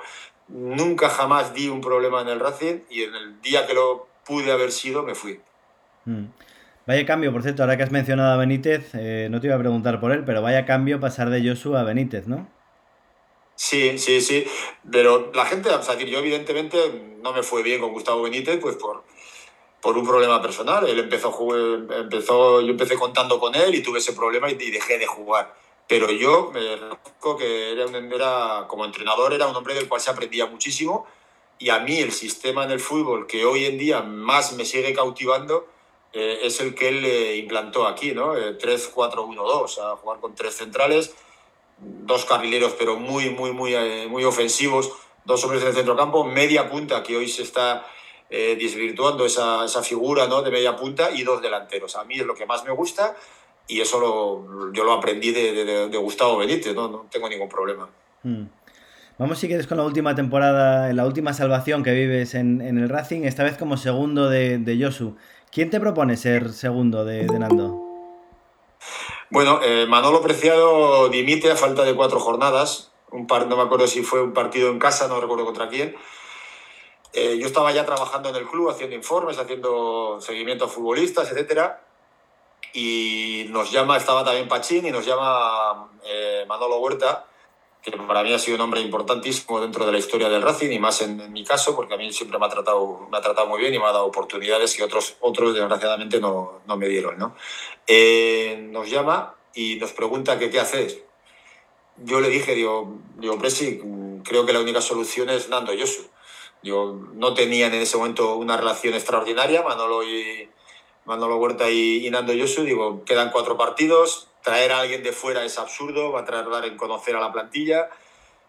[0.48, 4.52] Nunca jamás di un problema en el Racing y en el día que lo pude
[4.52, 5.40] haber sido me fui.
[6.04, 6.26] Mm.
[6.86, 9.60] Vaya cambio, por cierto, ahora que has mencionado a Benítez, eh, no te iba a
[9.60, 12.48] preguntar por él, pero vaya cambio pasar de Josu a Benítez, ¿no?
[13.54, 14.46] Sí, sí, sí.
[14.90, 16.78] Pero la gente, o sea, yo evidentemente
[17.22, 19.04] no me fue bien con Gustavo Benítez, pues por,
[19.80, 20.88] por un problema personal.
[20.88, 21.30] Él empezó,
[21.90, 25.54] empezó, yo empecé contando con él y tuve ese problema y, dejé de jugar.
[25.86, 30.10] Pero yo me reconozco que era, era, como entrenador era un hombre del cual se
[30.10, 31.06] aprendía muchísimo
[31.58, 34.94] y a mí el sistema en el fútbol que hoy en día más me sigue
[34.94, 35.66] cautivando
[36.12, 38.34] eh, es el que él eh, implantó aquí, ¿no?
[38.34, 41.14] 3-4-1-2, eh, a jugar con tres centrales,
[41.78, 43.76] dos carrileros, pero muy, muy, muy,
[44.08, 44.92] muy ofensivos,
[45.24, 47.86] dos hombres en el centrocampo, media punta, que hoy se está
[48.30, 50.40] desvirtuando esa, esa, figura ¿no?
[50.42, 51.96] de media punta, y dos delanteros.
[51.96, 53.16] A mí es lo que más me gusta
[53.70, 56.88] y eso lo, yo lo aprendí de, de, Gustavo Benítez, ¿no?
[56.88, 57.88] no tengo ningún problema.
[58.22, 58.44] Hmm.
[59.16, 62.88] Vamos si quieres con la última temporada, la última salvación que vives en, en el
[62.88, 65.16] Racing, esta vez como segundo de, de Josu.
[65.52, 67.80] ¿Quién te propone ser segundo de, Nando?
[69.30, 72.92] Bueno, eh, Manolo Preciado dimite a falta de cuatro jornadas.
[73.12, 75.94] Un par, no me acuerdo si fue un partido en casa, no recuerdo contra quién.
[77.12, 81.72] Eh, yo estaba ya trabajando en el club, haciendo informes, haciendo seguimiento a futbolistas, etc.
[82.72, 87.26] y nos llama, estaba también Pachín y nos llama eh, Manolo Huerta,
[87.82, 90.78] que para mí ha sido un hombre importantísimo dentro de la historia del Racing y
[90.78, 93.60] más en, mi caso, porque a mí siempre me ha tratado, me ha tratado muy
[93.60, 97.18] bien y me ha dado oportunidades que otros, otros desgraciadamente no, no me dieron.
[97.18, 97.34] ¿no?
[97.86, 100.98] Eh, nos llama y nos pregunta que qué haces.
[101.96, 103.80] Yo le dije, digo, digo Presi,
[104.24, 106.08] creo que la única solución es Nando Yosu.
[106.62, 110.48] Yo no tenían en ese momento una relación extraordinaria, Manolo y,
[111.04, 115.58] Manolo Huerta y, Nando Yosu, digo, quedan cuatro partidos, traer a alguien de fuera es
[115.58, 117.90] absurdo, va a tardar en conocer a la plantilla,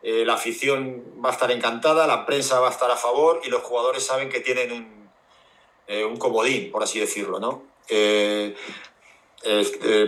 [0.03, 3.49] eh, la afición va a estar encantada, la prensa va a estar a favor y
[3.49, 5.09] los jugadores saben que tienen un,
[5.87, 7.63] eh, un comodín, por así decirlo, ¿no?
[7.87, 8.55] Eh,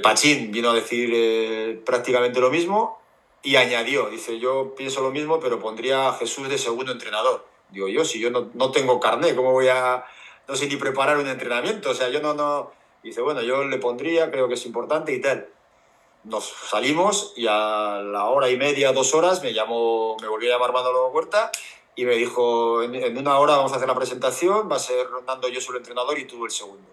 [0.04, 3.02] Pachín vino a decir prácticamente lo mismo
[3.42, 7.53] y añadió, dice, yo pienso lo mismo, pero pondría a Jesús de segundo entrenador.
[7.70, 10.06] Digo yo, si yo no, no tengo carné, ¿cómo voy a
[10.48, 12.72] no sé ni preparar un entrenamiento, o sea, yo no, no,
[13.02, 15.48] dice, bueno, yo le pondría, creo que es importante y tal.
[16.24, 20.56] Nos salimos y a la hora y media, dos horas, me llamó, me volvió a
[20.56, 21.52] llamar Manolo Huerta
[21.96, 25.48] y me dijo, en, una hora vamos a hacer la presentación, va a ser Nando
[25.50, 26.88] yo soy el entrenador y tú el segundo.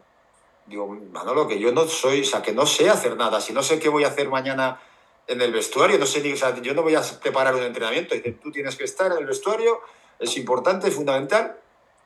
[0.66, 3.62] Digo, Manolo, que yo no soy, o sea, que no sé hacer nada, si no
[3.62, 4.80] sé qué voy a hacer mañana
[5.26, 8.14] en el vestuario, no sé ni, o sea, yo no voy a preparar un entrenamiento,
[8.14, 9.80] dice, tú tienes que estar en el vestuario,
[10.20, 11.56] es importante, es fundamental,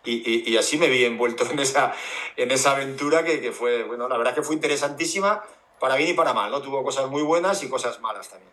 [0.05, 1.95] y, y, así me vi envuelto en esa,
[2.37, 5.43] en esa aventura que, que, fue, bueno, la verdad que fue interesantísima
[5.81, 6.61] para bien y para mal, ¿no?
[6.61, 8.53] Tuvo cosas muy buenas y cosas malas también.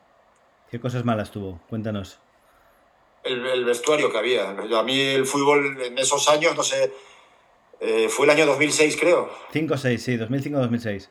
[0.69, 1.59] ¿Qué cosas malas tuvo?
[1.69, 2.19] Cuéntanos.
[3.23, 4.49] El, el vestuario que había.
[4.49, 6.93] A mí el fútbol en esos años, no sé,
[7.81, 9.29] eh, fue el año 2006 creo.
[9.53, 11.09] 5-6, sí, 2005-2006.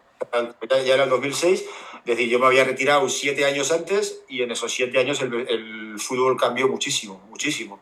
[0.85, 1.69] Ya era el 2006, es
[2.05, 5.99] decir, yo me había retirado siete años antes y en esos siete años el, el
[5.99, 7.81] fútbol cambió muchísimo, muchísimo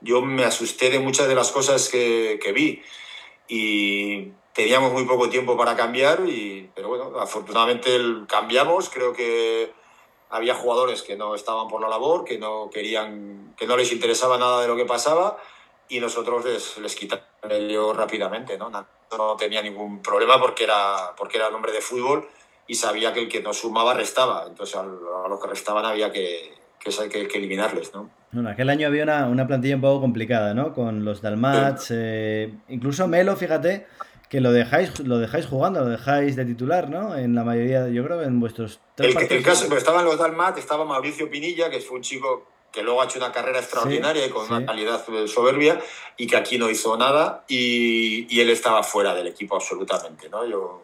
[0.00, 2.82] yo me asusté de muchas de las cosas que, que vi
[3.48, 9.72] y teníamos muy poco tiempo para cambiar, y, pero bueno, afortunadamente cambiamos, creo que
[10.30, 14.38] había jugadores que no estaban por la labor, que no querían, que no les interesaba
[14.38, 15.38] nada de lo que pasaba
[15.88, 18.70] y nosotros les, les quitamos el rápidamente, ¿no?
[18.70, 22.28] No tenía ningún problema porque era, porque era el hombre de fútbol
[22.68, 26.54] y sabía que el que no sumaba restaba, entonces a, los que restaban había que,
[26.80, 28.10] que, que, que eliminarles, ¿no?
[28.32, 30.72] Bueno, aquel año había una, una, plantilla un poco complicada, ¿no?
[30.72, 33.86] Con los Dalmats, eh, incluso Melo, fíjate,
[34.28, 37.16] que lo dejáis, lo dejáis jugando, lo dejáis de titular, ¿no?
[37.16, 40.58] En la mayoría, yo creo, en vuestros tres el, el caso, pues estaban los Dalmats,
[40.58, 44.30] estaba Mauricio Pinilla, que fue un chico que luego ha hecho una carrera extraordinaria y
[44.30, 45.80] con una calidad soberbia
[46.16, 50.46] y que aquí no hizo nada y, y, él estaba fuera del equipo absolutamente, ¿no?
[50.46, 50.82] Yo,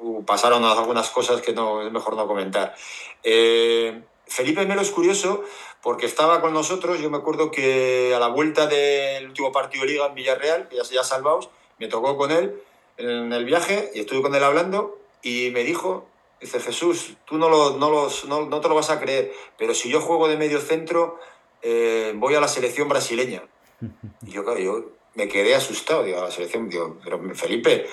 [0.00, 2.74] bueno, pasaron algunas cosas que no es mejor no comentar.
[3.22, 5.44] Eh, Felipe Melo es curioso
[5.82, 9.92] porque estaba con nosotros, yo me acuerdo que a la vuelta del último partido de
[9.92, 12.58] liga en Villarreal, que ya se ya salvaos, me tocó con él
[12.96, 16.06] en el viaje y estuve con él hablando y me dijo,
[16.40, 19.74] dice Jesús, tú no, lo, no, los, no, no te lo vas a creer, pero
[19.74, 21.18] si yo juego de medio centro,
[21.60, 23.42] eh, voy a la selección brasileña.
[24.26, 27.86] Y yo, claro, yo me quedé asustado, digo, a la selección, digo, pero Felipe,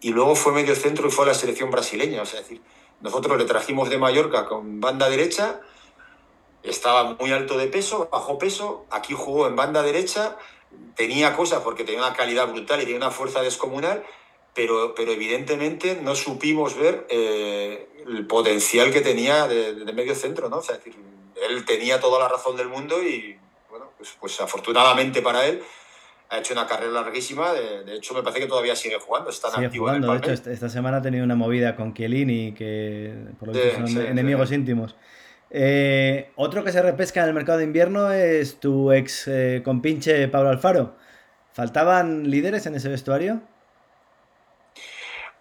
[0.00, 2.62] y luego fue medio centro y fue a la selección brasileña, o sea, es decir,
[3.00, 5.60] nosotros le trajimos de Mallorca con banda derecha,
[6.62, 10.36] estaba muy alto de peso, bajo peso, aquí jugó en banda derecha,
[10.94, 14.04] tenía cosas porque tenía una calidad brutal y tenía una fuerza descomunal,
[14.54, 20.48] pero, pero evidentemente no supimos ver eh, el potencial que tenía de, de, medio centro,
[20.48, 20.58] ¿no?
[20.58, 21.00] O sea, es decir,
[21.48, 23.38] él tenía toda la razón del mundo y,
[23.70, 25.62] bueno, pues, pues afortunadamente para él,
[26.30, 27.52] ha hecho una carrera larguísima.
[27.52, 29.30] De, de, hecho, me parece que todavía sigue jugando.
[29.30, 30.12] Está sigue activo jugando.
[30.12, 33.88] de hecho, esta semana ha tenido una movida con Chiellini, que por lo sí, son
[33.88, 34.56] sí, enemigos sí.
[34.56, 34.94] íntimos.
[35.50, 40.28] Eh, otro que se repesca en el mercado de invierno es tu ex eh, compinche
[40.28, 40.94] Pablo Alfaro.
[41.52, 43.40] ¿Faltaban líderes en ese vestuario?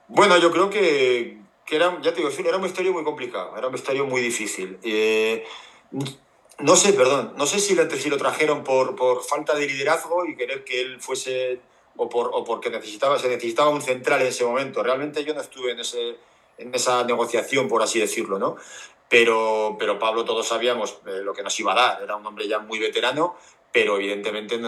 [0.08, 3.68] Bueno, yo creo que, que era, ya te digo, era un vestuario muy complicado, era
[3.68, 4.80] un vestuario muy difícil.
[4.84, 5.44] Eh,
[6.60, 10.64] no sé, perdón, no sé si lo, trajeron por, por, falta de liderazgo y querer
[10.64, 11.60] que él fuese,
[11.98, 14.82] o, por, o porque necesitaba, se necesitaba un central en ese momento.
[14.82, 16.16] Realmente yo no estuve en, ese,
[16.58, 18.56] en esa negociación, por así decirlo, ¿no?
[19.10, 22.04] Pero, pero Pablo todos sabíamos eh, lo que nos iba a dar.
[22.04, 23.36] Era un hombre ya muy veterano,
[23.72, 24.60] pero evidentemente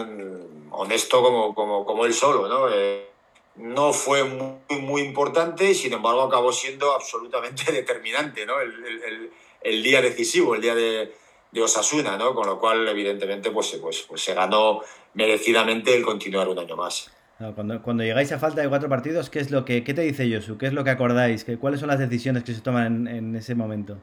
[0.70, 2.68] honesto como, como, como él solo, ¿no?
[2.72, 3.08] Eh,
[3.56, 8.60] no fue muy, muy importante sin embargo acabó siendo absolutamente determinante, ¿no?
[8.60, 9.30] El, el,
[9.62, 11.12] el día decisivo, el día de,
[11.52, 12.34] de Osasuna, ¿no?
[12.34, 14.80] Con lo cual, evidentemente, pues, pues, pues se ganó
[15.14, 17.10] merecidamente el continuar un año más.
[17.54, 20.30] Cuando, cuando, llegáis a falta de cuatro partidos, ¿qué es lo que qué te dice
[20.30, 20.58] Josu?
[20.58, 21.44] ¿Qué es lo que acordáis?
[21.44, 23.98] ¿Qué, ¿Cuáles son las decisiones que se toman en, en ese momento?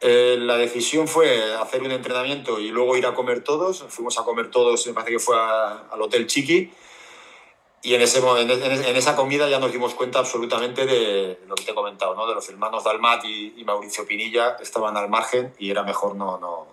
[0.00, 3.84] Eh, la decisión fue hacer un entrenamiento y luego ir a comer todos.
[3.88, 6.70] Fuimos a comer todos, me parece que fue al Hotel Chiqui.
[7.82, 11.64] y en, ese, en, en, esa comida ya nos dimos cuenta absolutamente de lo que
[11.64, 12.26] te he comentado, ¿no?
[12.26, 16.38] de los hermanos Dalmat y, y Mauricio Pinilla estaban al margen y era mejor no,
[16.38, 16.66] no,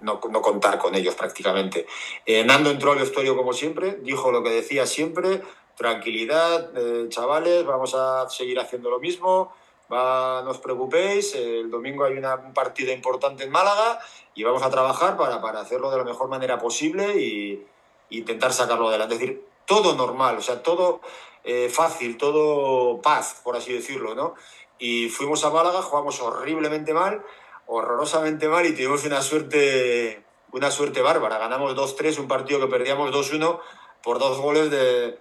[0.00, 1.86] no, no contar con ellos prácticamente.
[2.26, 5.42] Eh, Nando entró al vestuario como siempre, dijo lo que decía siempre,
[5.76, 9.54] tranquilidad, eh, chavales, vamos a seguir haciendo lo mismo,
[9.92, 13.98] va, no os preocupéis, el domingo hay una, un partido importante en Málaga
[14.34, 17.66] y vamos a trabajar para, para hacerlo de la mejor manera posible y
[18.10, 19.14] intentar sacarlo adelante.
[19.14, 21.00] Es decir, todo normal, o sea, todo
[21.44, 24.34] eh, fácil, todo paz, por así decirlo, ¿no?
[24.78, 27.22] Y fuimos a Málaga, jugamos horriblemente mal,
[27.66, 30.22] horrorosamente mal y tuvimos una suerte,
[30.52, 31.38] una suerte bárbara.
[31.38, 33.60] Ganamos 2-3, un partido que perdíamos 2-1
[34.02, 35.18] por dos goles de,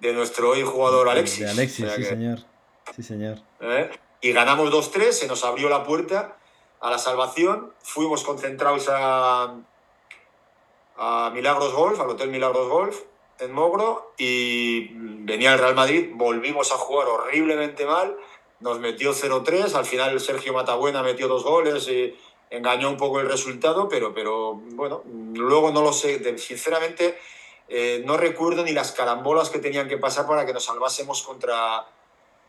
[0.00, 1.40] de nuestro hoy jugador Alexis.
[1.40, 2.40] De Alexis, sí, señor.
[2.94, 3.38] Sí, señor.
[3.60, 3.90] ¿eh?
[4.20, 6.36] Y ganamos 2-3, se nos abrió la puerta
[6.80, 9.54] a la salvación, fuimos concentrados a,
[10.96, 13.00] a Milagros Golf, al Hotel Milagros Golf,
[13.38, 14.88] en Mogro y
[15.24, 18.16] venía el Real Madrid, volvimos a jugar horriblemente mal,
[18.60, 22.16] nos metió 0-3, al final Sergio Matabuena metió dos goles y
[22.50, 25.02] engañó un poco el resultado, pero, pero bueno,
[25.34, 27.18] luego no lo sé, sinceramente
[27.68, 31.84] eh, no recuerdo ni las carambolas que tenían que pasar para que nos salvásemos contra,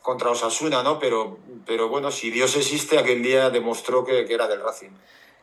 [0.08, 1.00] contra Osasuna, ¿no?
[1.00, 4.91] Pero, pero bueno, si Dios existe, aquel día demostró que, que era del Racing.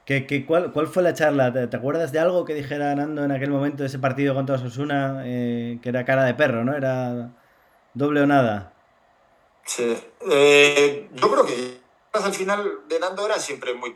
[0.06, 1.52] ¿Qué, cuál, cuál, fue la charla?
[1.52, 5.20] ¿Te, acuerdas de algo que dijera Nando en aquel momento de ese partido contra Osasuna?
[5.26, 6.74] Eh, que era cara de perro, ¿no?
[6.74, 7.34] Era
[7.92, 8.72] doble o nada.
[9.66, 9.98] Sí.
[10.30, 11.80] Eh, yo creo que
[12.14, 13.92] al final de Nando eran siempre muy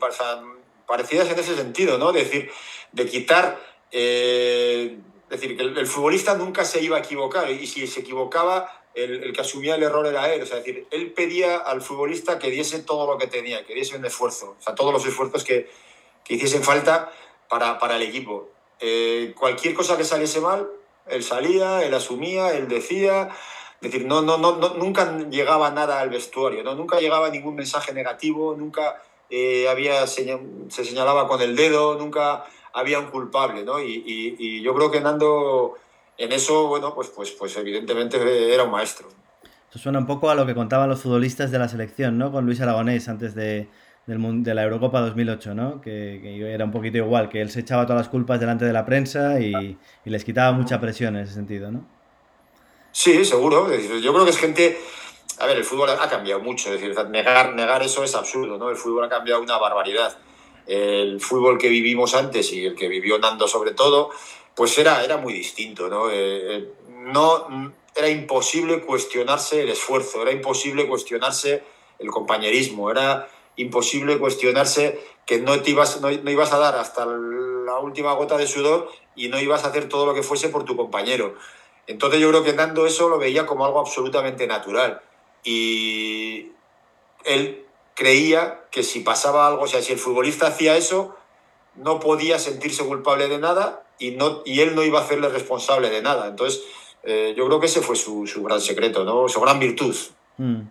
[0.85, 2.11] parecidas en ese sentido, ¿no?
[2.11, 2.51] De decir,
[2.91, 3.57] de quitar.
[3.91, 4.99] Eh,
[5.31, 8.71] decir, que el, futbolista nunca se iba a equivocar y si se equivocaba,
[9.03, 10.41] el, que asumía el error era él.
[10.41, 13.95] O sea, decir, él pedía al futbolista que diese todo lo que tenía, que diese
[13.97, 15.69] un esfuerzo, o sea, todos los esfuerzos que,
[16.23, 17.11] que hiciesen falta
[17.49, 18.49] para, para el equipo.
[18.79, 20.69] Eh, cualquier cosa que saliese mal,
[21.07, 23.29] él salía, él asumía, él decía.
[23.81, 26.75] Es decir, no, no, no, nunca llegaba nada al vestuario, ¿no?
[26.75, 30.25] nunca llegaba ningún mensaje negativo, nunca eh, había se
[30.69, 33.63] señalaba con el dedo, nunca había un culpable.
[33.63, 33.79] ¿no?
[33.79, 35.75] Y, y, yo creo que Nando
[36.19, 39.07] en eso, bueno, pues, pues, pues evidentemente era un maestro.
[39.69, 42.31] Eso suena un poco a lo que contaban los futbolistas de la selección, ¿no?
[42.31, 43.69] Con Luis Aragonés antes de,
[44.05, 45.79] del, de la Eurocopa 2008, ¿no?
[45.79, 48.73] Que, que, era un poquito igual, que él se echaba todas las culpas delante de
[48.73, 51.87] la prensa y, y, les quitaba mucha presión en ese sentido, ¿no?
[52.91, 53.69] Sí, seguro.
[54.01, 54.77] Yo creo que es gente...
[55.39, 58.69] A ver, el fútbol ha cambiado mucho, es decir, negar, negar eso es absurdo, ¿no?
[58.69, 60.17] El fútbol ha cambiado una barbaridad.
[60.69, 64.11] El fútbol que vivimos antes y el que vivió Nando sobre todo,
[64.55, 66.09] pues era, era muy distinto, ¿no?
[66.11, 71.63] Eh, no era imposible cuestionarse el esfuerzo, era imposible cuestionarse
[71.97, 77.05] el compañerismo, era imposible cuestionarse que no, te ibas, no, no, ibas a dar hasta
[77.05, 80.63] la última gota de sudor y no ibas a hacer todo lo que fuese por
[80.65, 81.35] tu compañero.
[81.87, 85.01] Entonces yo creo que Nando eso lo veía como algo absolutamente natural.
[85.43, 86.51] Y
[87.25, 87.65] él
[87.99, 91.17] creía que si pasaba algo, o sea, si el futbolista hacía eso,
[91.75, 95.89] no podía sentirse culpable de nada y, no, y él no iba a hacerle responsable
[95.89, 96.27] de nada.
[96.27, 96.63] Entonces,
[97.03, 99.27] eh, yo creo que ese fue su, su, gran secreto, ¿no?
[99.27, 99.93] su gran virtud.
[100.37, 100.61] Mm.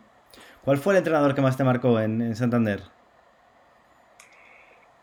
[0.64, 2.82] ¿Cuál fue el entrenador que más te marcó en, en Santander?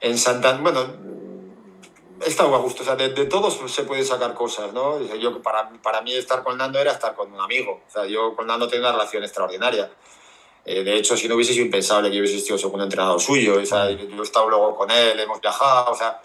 [0.02, 0.94] En Santander, bueno,
[2.26, 5.00] he estado a gusto, o sea, de, de, todos se pueden sacar cosas, ¿no?
[5.16, 8.36] Yo, para, para mí estar con Nando era estar con un amigo, o sea, yo
[8.36, 9.92] con Nando tengo una relación extraordinaria.
[10.66, 13.66] Eh, de hecho, si no hubiese sido impensable que hubiese sido segundo entrenador suyo, o
[13.66, 16.20] sea, yo he estado luego con él, hemos viajado, o sea,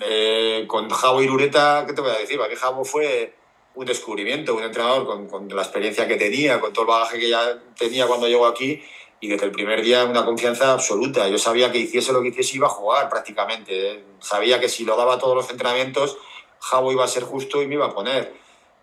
[0.00, 2.36] eh, con Javo Irureta, ¿qué te voy a decir?
[2.36, 3.34] Porque Javo fue
[3.76, 7.28] un descubrimiento, un entrenador con, con, la experiencia que tenía, con todo el bagaje que
[7.28, 8.82] ya tenía cuando llegó aquí
[9.20, 11.28] y desde el primer día una confianza absoluta.
[11.28, 13.92] Yo sabía que hiciese lo que hiciese iba a jugar prácticamente.
[13.92, 14.04] ¿eh?
[14.20, 16.16] Sabía que si lo daba todos los entrenamientos,
[16.60, 18.34] Javo iba a ser justo y me iba a poner.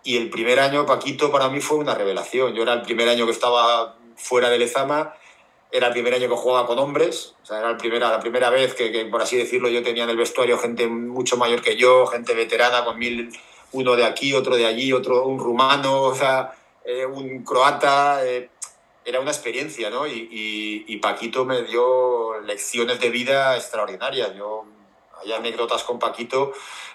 [0.02, 2.54] Y el primer año, Paquito, para mí fue una revelación.
[2.54, 5.14] Yo era el primer año que estaba fuera de Lezama,
[5.70, 8.50] era el primer año que jugaba con hombres, o sea, era el primera, la primera
[8.50, 11.76] vez que, que, por así decirlo, yo tenía en el vestuario gente mucho mayor que
[11.76, 13.30] yo, gente veterana con mil
[13.72, 18.24] uno de aquí, otro de allí, otro un rumano, o sea, eh, un croata.
[18.24, 18.50] Eh,
[19.04, 20.06] era una experiencia, ¿no?
[20.06, 24.34] Y, y, y, Paquito me dio lecciones de vida extraordinarias.
[24.34, 24.64] Yo,
[25.22, 26.52] hay anécdotas con Paquito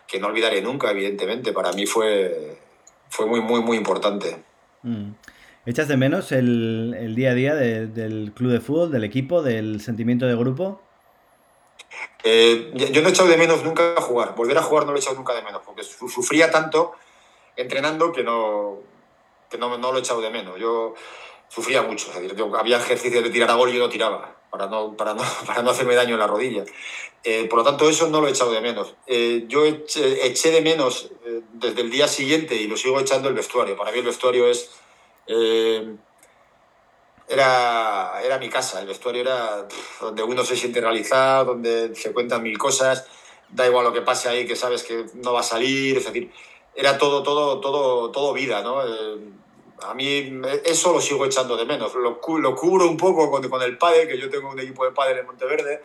[0.07, 1.53] que no olvidaré nunca, evidentemente.
[1.53, 2.57] Para mí fue,
[3.09, 4.43] fue muy, muy, muy importante.
[4.83, 5.11] Mm.
[5.65, 9.43] ¿Echas de menos el, el día a día de, del club de fútbol, del equipo,
[9.43, 10.81] del sentimiento de grupo?
[12.23, 14.35] Eh, yo no he echado de menos nunca jugar.
[14.35, 16.93] Volver a jugar no lo he echado nunca de menos, porque sufría tanto
[17.55, 18.79] entrenando que no,
[19.49, 20.59] que no, no lo he echado de menos.
[20.59, 20.95] Yo
[21.47, 22.07] sufría mucho.
[22.07, 24.95] Es decir, yo, había ejercicios de tirar a gol y yo no tiraba, para no,
[24.95, 26.63] para no, para no hacerme daño en la rodilla.
[27.23, 28.95] Eh, por lo tanto, eso no lo he echado de menos.
[29.05, 33.29] Eh, yo eché, eché, de menos, eh, desde el día siguiente y lo sigo echando
[33.29, 33.77] el vestuario.
[33.77, 34.71] Para mí el vestuario es...
[35.31, 35.95] Eh,
[37.27, 39.65] era, era mi casa, el vestuario era
[40.01, 43.07] donde uno se siente realizado, donde se cuentan mil cosas,
[43.49, 46.29] da igual lo que pase ahí, que sabes que no va a salir, es decir,
[46.75, 48.85] era todo, todo, todo, todo vida, ¿no?
[48.85, 49.19] Eh,
[49.83, 53.61] a mí eso lo sigo echando de menos, lo, lo cubro un poco con, con
[53.61, 55.81] el pádel, que yo tengo un equipo de pádel en Monteverde,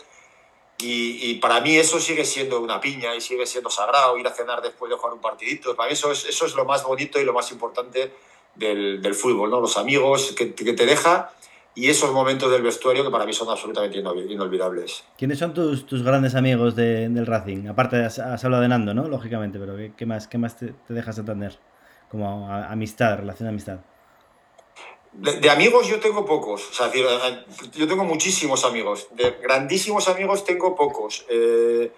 [0.78, 4.30] y, y, para mí eso sigue siendo una piña y sigue siendo sagrado, ir a
[4.30, 5.74] cenar después de jugar un partidito.
[5.74, 8.12] Para mí eso es, eso es lo más bonito y lo más importante
[8.57, 9.61] del, del fútbol, ¿no?
[9.61, 11.31] Los amigos que, que, te deja
[11.75, 15.05] y esos momentos del vestuario que para mí son absolutamente inolvidables.
[15.19, 17.69] ¿Quiénes son tus, tus grandes amigos de, del Racing?
[17.69, 19.09] Aparte, has, has, hablado de Nando, ¿no?
[19.09, 21.59] Lógicamente, pero ¿qué, qué más, qué más te, te dejas entender?
[22.11, 23.79] Como a, amistad, relación de amistad.
[25.13, 30.45] De, de, amigos yo tengo pocos, o sea, yo tengo muchísimos amigos, de grandísimos amigos
[30.45, 31.25] tengo pocos.
[31.31, 31.91] Eh,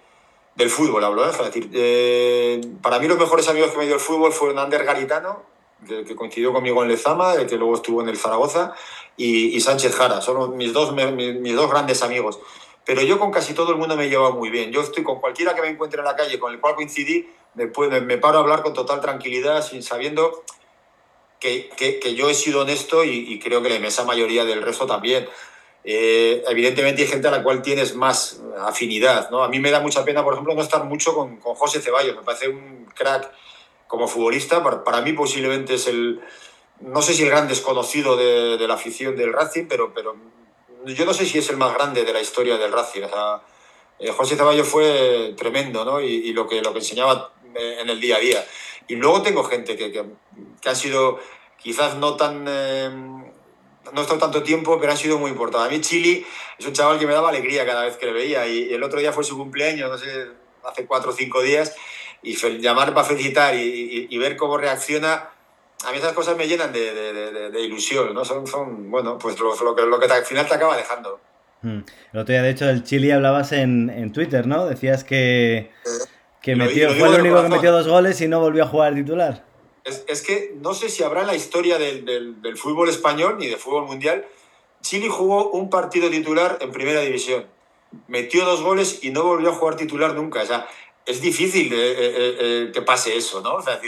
[0.59, 1.29] del fútbol hablo, ¿eh?
[1.31, 4.83] es decir, eh, para mí los mejores amigos que me dio el fútbol fueron Ander
[4.83, 5.41] Garitano,
[5.87, 8.73] que, que, coincidió conmigo en Lezama, que luego estuvo en el Zaragoza,
[9.17, 12.39] y, y Sánchez Jara, son mis dos, mis, mis, dos grandes amigos.
[12.85, 14.71] Pero yo con casi todo el mundo me llevo muy bien.
[14.71, 17.67] Yo estoy con cualquiera que me encuentre en la calle, con el cual coincidí, me,
[17.89, 20.43] me, me paro a hablar con total tranquilidad, sin sabiendo
[21.39, 24.61] que, que, que, yo he sido honesto y, y, creo que la inmensa mayoría del
[24.61, 25.27] resto también.
[25.83, 29.29] Eh, evidentemente hay gente a la cual tienes más afinidad.
[29.31, 29.43] ¿no?
[29.43, 32.15] A mí me da mucha pena, por ejemplo, no estar mucho con, con José Ceballos.
[32.15, 33.31] Me parece un crack
[33.89, 34.63] como futbolista.
[34.63, 36.21] Para, para, mí posiblemente es el,
[36.79, 40.15] no sé si el gran desconocido de, de, la afición del Racing, pero, pero
[40.85, 43.03] yo no sé si es el más grande de la historia del Racing.
[43.03, 43.41] O sea,
[43.99, 45.99] eh, José Ceballos fue tremendo ¿no?
[45.99, 48.45] y, y lo, que, lo que enseñaba en el día a día.
[48.87, 50.05] Y luego tengo gente que, que,
[50.61, 51.19] que ha sido
[51.57, 52.45] quizás no tan...
[52.47, 52.89] Eh,
[53.91, 55.67] no he estado tanto tiempo, pero ha sido muy importante.
[55.67, 56.25] A mí Chili
[56.59, 58.99] es un chaval que me daba alegría cada vez que le veía y el otro
[58.99, 60.27] día fue su cumpleaños, no sé,
[60.63, 61.75] hace cuatro o cinco días,
[62.21, 65.29] y llamar para felicitar y, y, y, ver cómo reacciona,
[65.85, 68.25] a mí esas cosas me llenan de, de, de, de ilusión, ¿no?
[68.25, 71.19] Son, son bueno, pues lo, lo, que, lo que te, al final te acaba dejando.
[71.61, 71.79] Hmm.
[72.13, 74.65] El otro día, de hecho, del Chili hablabas en, en Twitter, ¿no?
[74.65, 75.71] Decías que...
[76.41, 79.43] Que metió, fue el único que metió dos goles y no volvió a jugar titular.
[79.83, 83.35] Es, es que no sé si habrá en la historia del, del, del, fútbol español
[83.37, 84.25] ni del fútbol mundial.
[84.81, 87.45] Chile jugó un partido titular en primera división.
[88.07, 90.43] Metió dos goles y no volvió a jugar titular nunca.
[90.43, 90.65] O sea,
[91.05, 93.55] es difícil eh, eh, eh, que pase eso, ¿no?
[93.55, 93.79] O sea,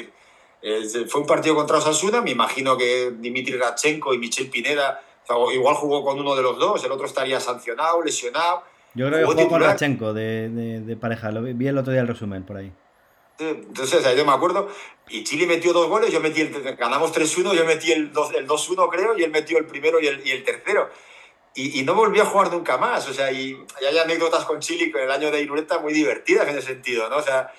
[0.62, 2.22] es decir, fue un partido contra Osasuna.
[2.22, 6.42] Me imagino que Dimitri Rachenko y Michel Pineda, o sea, igual jugó con uno de
[6.42, 6.84] los dos.
[6.84, 11.32] El otro estaría sancionado, lesionado yo creo que jugó con Rachenko de, de, de, pareja,
[11.32, 12.72] lo vi, vi, el otro día el resumen por ahí.
[13.40, 14.70] Entonces, yo me acuerdo,
[15.10, 19.18] y Chile metió dos goles, yo metí el, ganamos 3-1, yo metí el 2-1 creo,
[19.18, 20.90] y él metió el primero y el, y el tercero.
[21.54, 24.62] Y, y, no volví a jugar nunca más, o sea, y, y hay anécdotas con
[24.62, 27.18] Chile con el año de Irureta muy divertidas en ese sentido, ¿no?
[27.18, 27.52] O sea,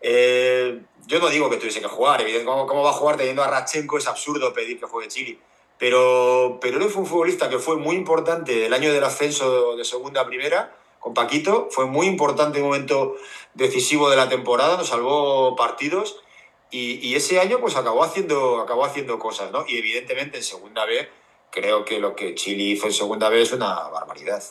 [0.00, 3.42] eh, yo no digo que tuviese que jugar, evidentemente, ¿cómo, ¿cómo, va a jugar teniendo
[3.42, 3.98] a Rachenko?
[3.98, 5.38] Es absurdo pedir que juegue Chile.
[5.78, 9.84] Pero, pero él fue un futbolista que fue muy importante el año del ascenso de
[9.84, 11.68] segunda a primera con Paquito.
[11.70, 13.16] Fue muy importante, un momento
[13.54, 16.22] decisivo de la temporada, nos salvó partidos
[16.70, 19.64] y, y, ese año pues acabó haciendo, acabó haciendo cosas, ¿no?
[19.68, 21.08] Y evidentemente en segunda B
[21.56, 24.42] creo que lo que Chile hizo en segunda B es una barbaridad.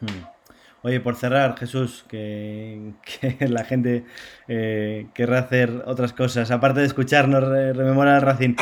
[0.00, 0.24] Hmm.
[0.82, 4.04] Oye, por cerrar, Jesús, que, que la gente
[4.48, 8.54] eh, querrá hacer otras cosas, aparte de escucharnos re, rememorar al Racing.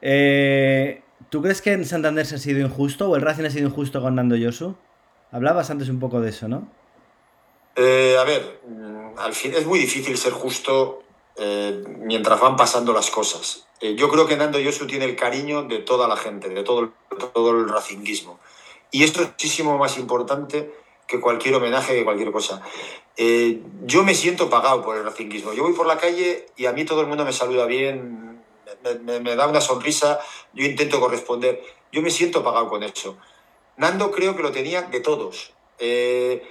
[0.00, 3.68] Eh, ¿Tú crees que en Santander se ha sido injusto o el Racing ha sido
[3.68, 4.76] injusto con Nando Yosu?
[5.32, 6.68] Hablabas antes un poco de eso, ¿no?
[7.76, 8.60] Eh, a ver,
[9.16, 11.02] al fin es muy difícil ser justo
[11.36, 13.66] eh, mientras van pasando las cosas.
[13.80, 16.80] Eh, yo creo que Nando Yosu tiene el cariño de toda la gente, de todo
[16.80, 16.90] el,
[17.32, 18.38] todo el racinguismo.
[18.90, 20.70] Y esto es muchísimo más importante
[21.06, 22.62] que cualquier homenaje, que cualquier cosa.
[23.16, 25.52] Eh, yo me siento pagado por el racinguismo.
[25.52, 28.42] Yo voy por la calle y a mí todo el mundo me saluda bien,
[29.02, 30.20] me, da una sonrisa,
[30.52, 31.62] yo intento corresponder.
[31.92, 33.16] Yo me siento pagado con eso.
[33.76, 35.52] Nando creo que lo tenía de todos.
[35.78, 36.42] Eh,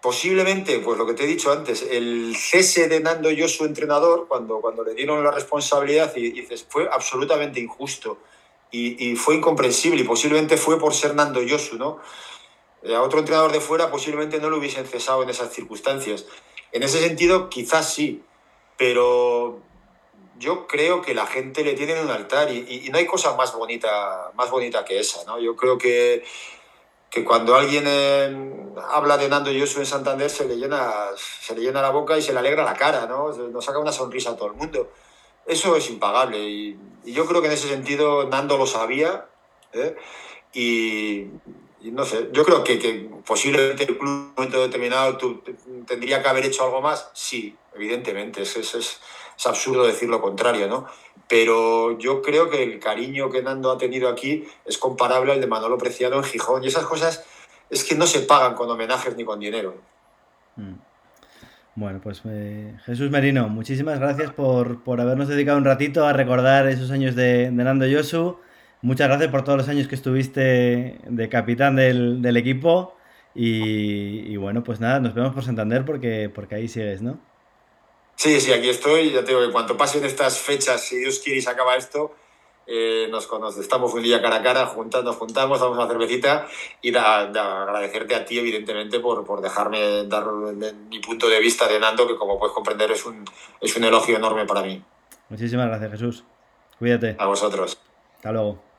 [0.00, 4.26] posiblemente, pues lo que te he dicho antes, el cese de Nando yo, su entrenador,
[4.28, 8.18] cuando, cuando le dieron la responsabilidad y, dices, fue absolutamente injusto
[8.70, 12.00] y, fue incomprensible y posiblemente fue por ser Nando Yosu, ¿no?
[12.82, 16.26] Eh, a otro entrenador de fuera posiblemente no lo hubiesen cesado en esas circunstancias.
[16.72, 18.22] En ese sentido, quizás sí,
[18.78, 19.60] pero
[20.38, 23.34] yo creo que la gente le tiene en un altar y, y no hay cosa
[23.36, 25.38] más bonita, más bonita que esa, ¿no?
[25.38, 26.24] Yo creo que
[27.10, 31.62] que cuando alguien eh, habla de Nando Yosu en Santander se le, llena, se le
[31.62, 33.32] llena la boca y se le alegra la cara, ¿no?
[33.32, 34.90] Nos saca una sonrisa a todo el mundo.
[35.46, 39.26] Eso es impagable y, yo creo que en ese sentido Nando lo sabía
[39.72, 39.96] ¿eh?
[40.52, 41.28] y,
[41.82, 45.42] y no sé, yo creo que, que posiblemente el club en un momento determinado tú,
[45.86, 47.10] tendría que haber hecho algo más.
[47.14, 49.00] Sí, evidentemente, es, es, es,
[49.46, 50.86] absurdo decir lo contrario, ¿no?
[51.30, 55.46] Pero yo creo que el cariño que Nando ha tenido aquí es comparable al de
[55.46, 56.64] Manolo Preciado en Gijón.
[56.64, 57.24] Y esas cosas
[57.70, 59.76] es que no se pagan con homenajes ni con dinero.
[60.56, 60.74] Mm.
[61.76, 66.66] Bueno, pues eh, Jesús Merino, muchísimas gracias por, por, habernos dedicado un ratito a recordar
[66.66, 68.38] esos años de, Nando Yosu
[68.82, 72.96] muchas gracias por todos los años que estuviste de capitán del, del equipo.
[73.36, 77.20] Y, y, bueno, pues nada, nos vemos por Santander porque, porque ahí sigues, ¿no?
[78.20, 79.12] Sí, sí, aquí estoy.
[79.12, 82.14] Ya te digo que cuanto pasen estas fechas, si Dios quiere y se acaba esto,
[82.66, 83.62] eh, nos conoce.
[83.62, 86.46] Estamos un día cara a cara, juntas, nos juntamos, damos una cervecita
[86.82, 91.66] y da, da, agradecerte a ti, evidentemente, por, por dejarme dar mi punto de vista
[91.66, 93.24] de Nando, que como puedes comprender es un,
[93.58, 94.84] es un elogio enorme para mí.
[95.30, 96.24] Muchísimas gracias, Jesús.
[96.78, 97.16] Cuídate.
[97.18, 97.80] A vosotros.
[98.16, 98.69] Hasta luego.